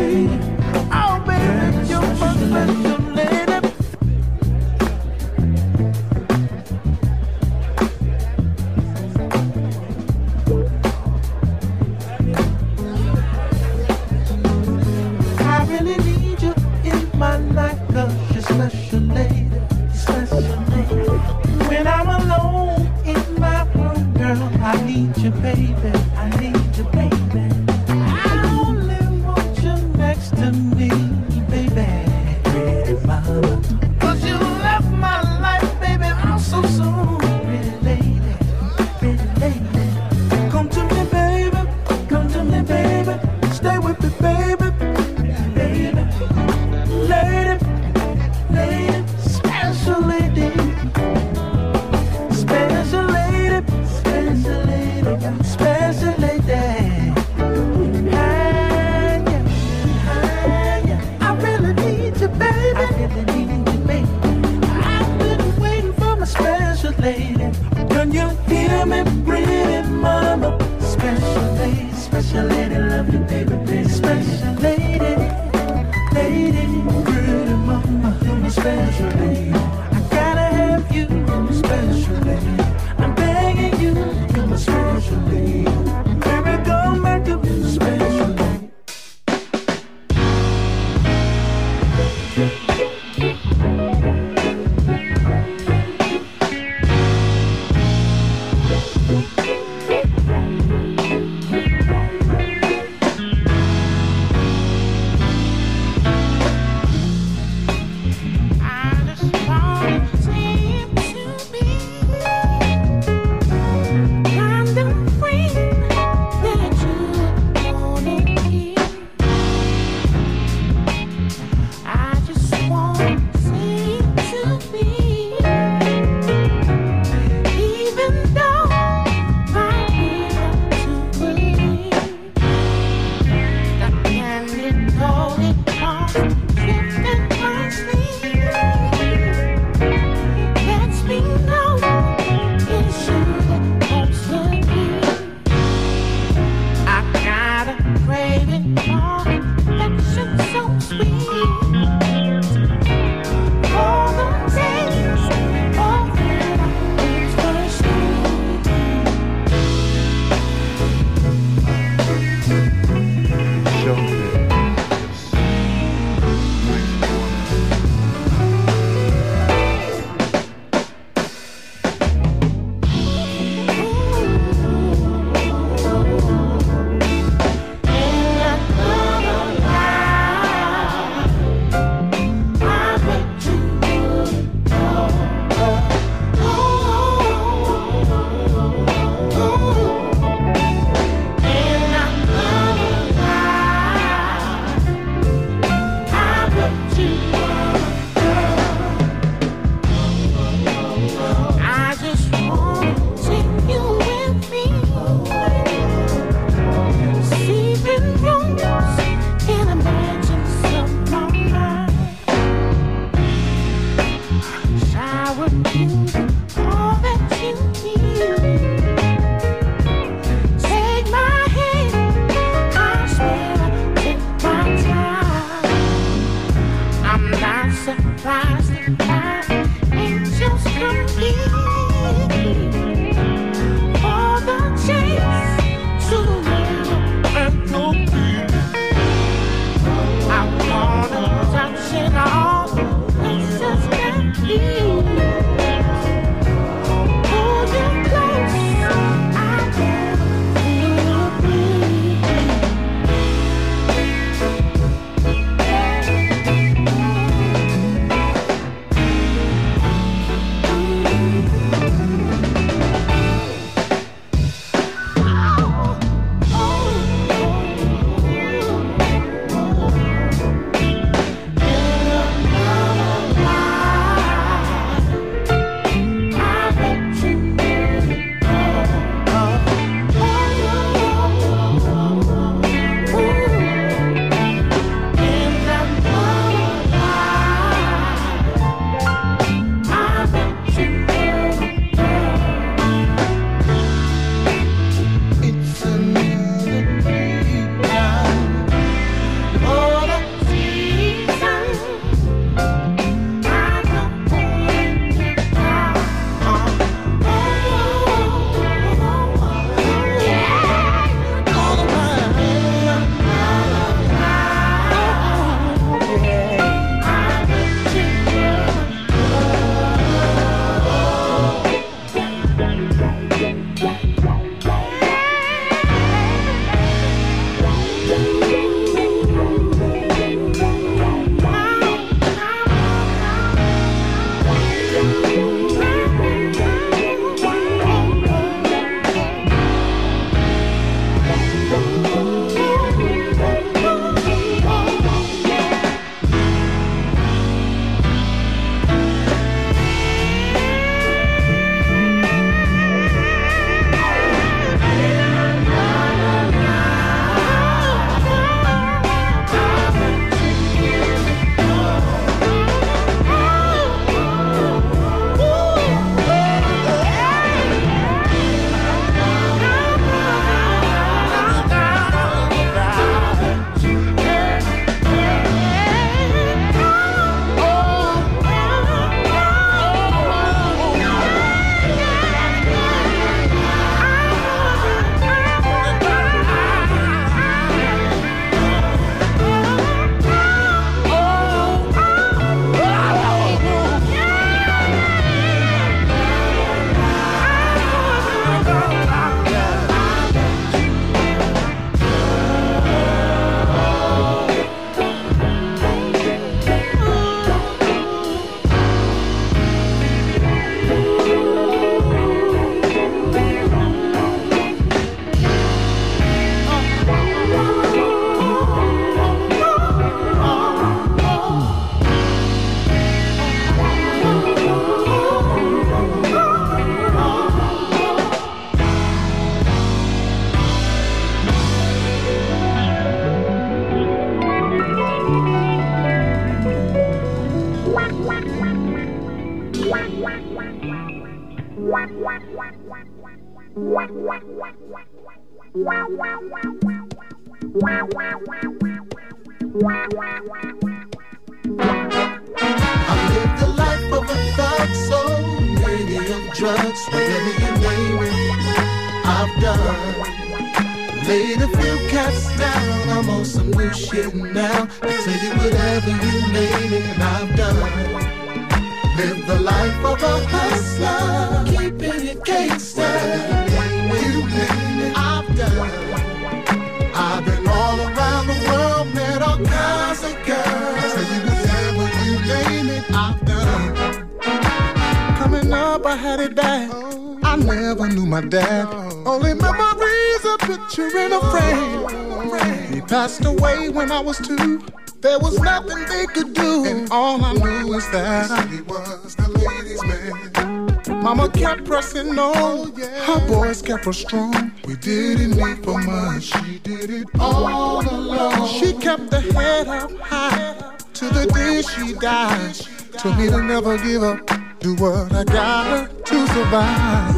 [504.07, 504.71] Kept strong.
[504.85, 508.67] We didn't need for much, she did it all alone.
[508.67, 512.75] She kept the head up high to the day she died.
[513.17, 514.39] Told me to never give up,
[514.79, 517.35] do what I gotta to survive.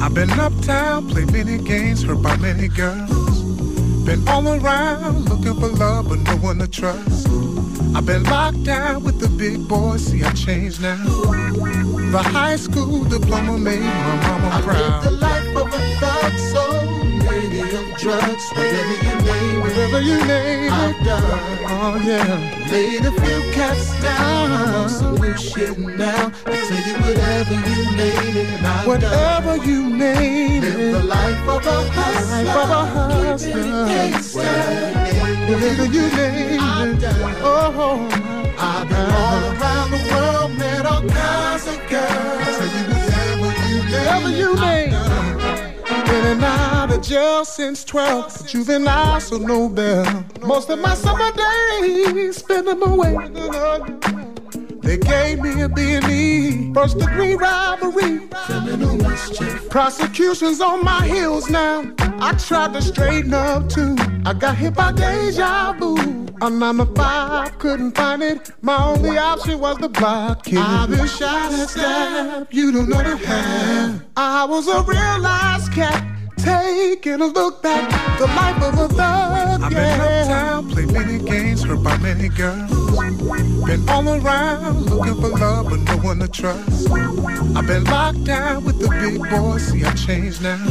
[0.00, 3.42] I've been uptown, played many games, hurt by many girls.
[4.04, 7.26] Been all around looking for love, but no one to trust.
[7.96, 11.04] I've been locked down with the big boys, see I changed now.
[12.12, 15.39] The high school diploma made my mama proud.
[15.60, 16.86] Of a thug soul,
[17.28, 19.62] lady of drugs, whatever you name it.
[19.62, 21.58] Whatever you name I've done.
[21.72, 22.68] Oh yeah.
[22.70, 26.32] Laid a few cats down, some new shit now.
[26.46, 29.68] I tell you whatever you name it, and I've Whatever done.
[29.68, 30.92] you name Live it.
[30.92, 33.86] the life of a hustler, Life of a hustler.
[33.86, 34.40] gangster.
[35.50, 37.00] Whatever you name I've it.
[37.00, 37.34] done.
[37.42, 38.08] Oh,
[38.58, 39.26] I've been uh-huh.
[39.26, 42.56] all around the world, met all kinds of girls.
[42.58, 44.89] Tell you whatever you name whatever you it, name
[47.10, 48.46] jail since 12.
[48.46, 50.24] Juvenile, so no bail.
[50.42, 53.16] Most of my summer days, spend them away.
[54.82, 58.28] They gave me a B&E, first degree robbery.
[58.30, 59.68] Criminal mischief.
[59.70, 61.92] Prosecution's on my heels now.
[61.98, 63.96] I tried to straighten up too.
[64.24, 65.96] I got hit by deja vu.
[66.42, 68.52] A nine to five, couldn't find it.
[68.62, 70.44] My only option was the block.
[70.44, 70.58] Kid.
[70.58, 72.54] I've been shot and stabbed.
[72.54, 74.00] You don't know the half.
[74.16, 76.09] I was a real realized cat.
[76.70, 77.90] Taking a look back,
[78.20, 79.60] the life of a thug.
[79.60, 82.70] I've been uptown, played many games, hurt by many girls.
[83.66, 86.88] Been all around looking for love, but no one to trust.
[87.56, 90.64] I've been locked down with the big boys, see I changed now.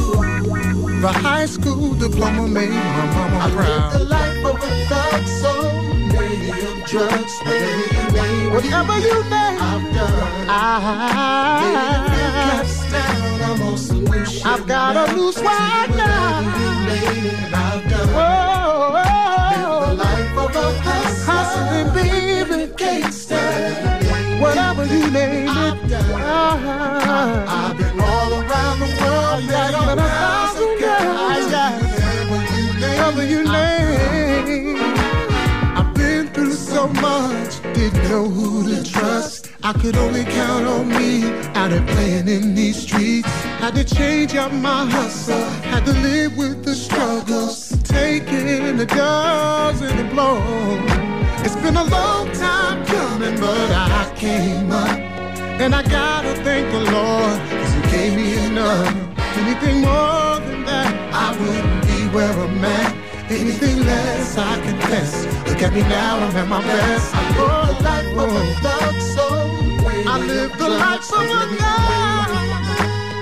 [1.01, 3.91] The high school diploma made my mama I proud.
[3.91, 8.53] the life of a thug lady of drugs, whatever you name it.
[8.53, 10.47] Whatever you name, I've done.
[11.61, 12.13] Laid a few
[12.51, 12.78] I,
[14.45, 16.41] I've got a new swag now.
[16.41, 18.09] Whatever you name it, I've done.
[18.11, 23.47] Oh, Live the oh, life of a hustler, hustling, baby, gangster.
[24.41, 25.49] whatever you name it.
[25.49, 26.21] I've done.
[26.21, 31.51] Ah, I've been all around the world, a all kinds of thousand girls.
[31.51, 31.89] girls.
[32.29, 34.77] Whatever you whatever you name.
[35.77, 39.48] I've been through so much, didn't know who to trust.
[39.61, 43.27] I could only count on me out there playing in these streets.
[43.59, 49.81] Had to change up my hustle, had to live with the struggles, taking the dubs
[49.81, 50.79] and the blows.
[51.45, 54.97] It's been a long time coming, but I came up.
[55.59, 58.95] And I gotta thank the Lord, cause he gave me enough.
[59.35, 63.08] Anything more than that, I wouldn't be where I'm at.
[63.29, 65.25] Anything less, I confess.
[65.47, 67.13] Look at me now, I'm at my best.
[67.13, 69.45] I live the life of a thug soul.
[70.09, 71.99] I live the life of a thug.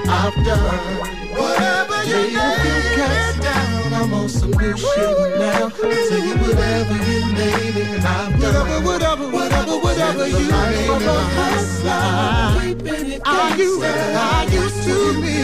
[0.07, 1.17] I've done.
[1.35, 3.43] Whatever you a few cats name.
[3.43, 5.67] down, I'm on some new shit now.
[5.67, 8.84] I tell you whatever you name it, I've done.
[8.85, 11.35] Whatever, whatever, whatever, whatever you name a it.
[11.35, 13.84] hustler, keeping it I you.
[13.84, 15.35] I used to be.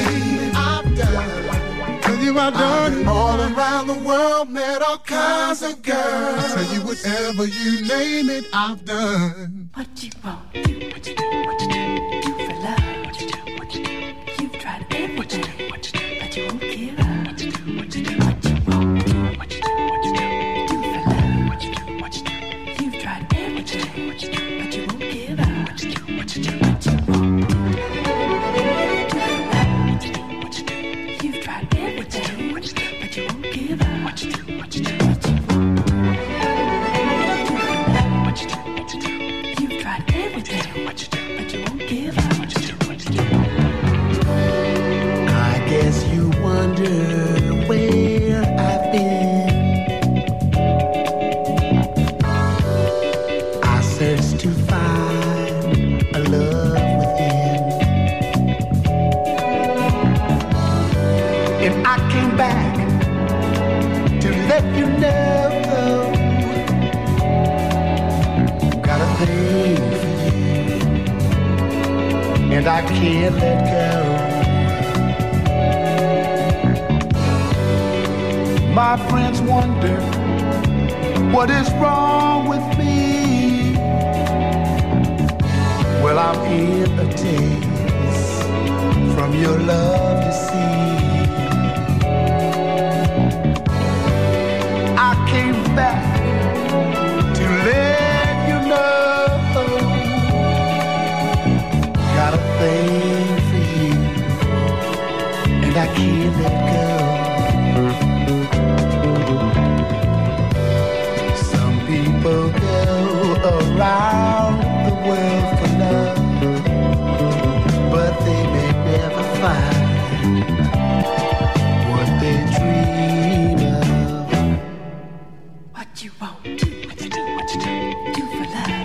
[0.55, 1.42] I've done.
[2.23, 3.07] Tell you I've I've done been it.
[3.07, 6.53] all around the world, met all kinds of girls.
[6.53, 9.69] I tell you whatever you name it, I've done.
[9.73, 12.42] What you want, do what you do, what you do, do
[72.65, 73.91] And I can't let go.
[78.73, 79.99] My friends wonder
[81.35, 83.75] what is wrong with me.
[86.01, 88.43] Well, I'm in a taste
[89.13, 91.02] from your love, you see.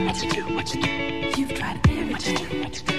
[0.09, 0.55] What you do?
[0.55, 0.91] What you do?
[1.37, 2.11] You've tried everything.
[2.11, 2.63] What you do?
[2.63, 2.98] What you do?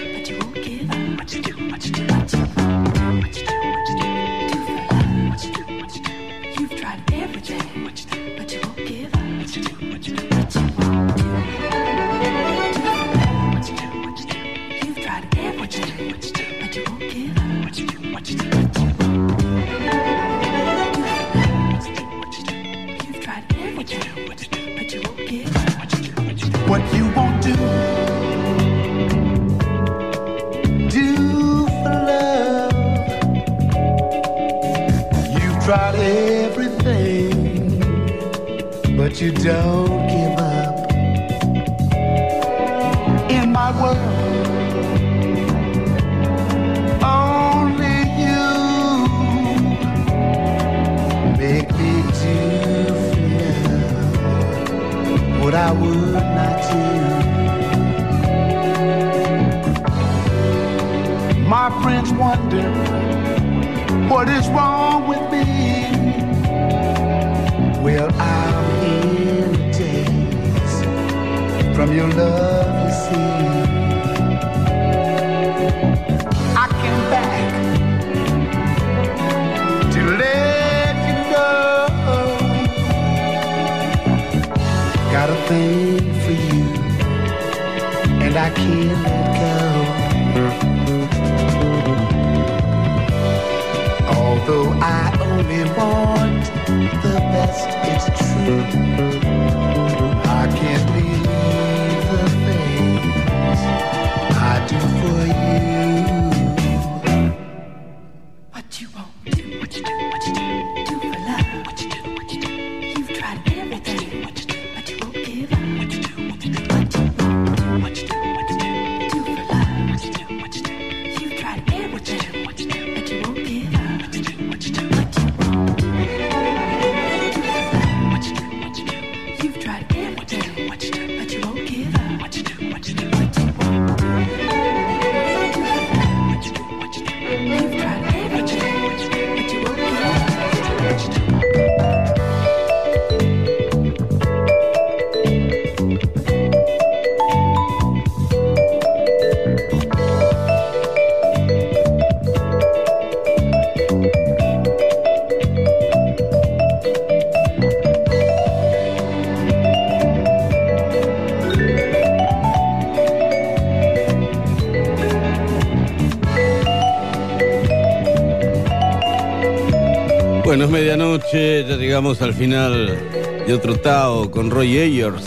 [171.31, 172.97] Che, ya llegamos al final
[173.45, 175.23] de otro Tao con Roy Ayers.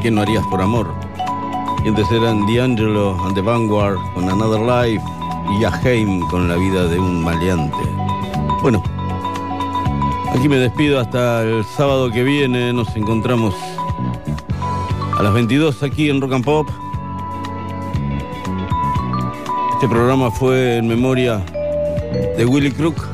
[0.00, 0.86] ¿Qué no harías por amor?
[1.84, 5.04] Y antes eran D'Angelo and the Vanguard con Another Life
[5.60, 7.76] y a Jaheim con La vida de un maleante.
[8.62, 8.82] Bueno,
[10.34, 12.72] aquí me despido hasta el sábado que viene.
[12.72, 13.54] Nos encontramos
[15.18, 16.66] a las 22 aquí en Rock and Pop.
[19.74, 21.44] Este programa fue en memoria
[22.38, 23.07] de Willy Crook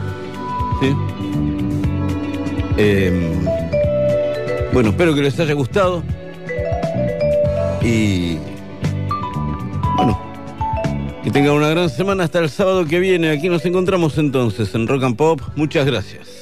[2.76, 3.44] Em,
[4.72, 6.02] bueno, espero que les haya gustado.
[7.82, 8.38] Y
[9.96, 10.18] bueno,
[11.22, 13.30] que tengan una gran semana hasta el sábado que viene.
[13.30, 15.40] Aquí nos encontramos entonces en Rock and Pop.
[15.55, 16.34] Muchas gracias.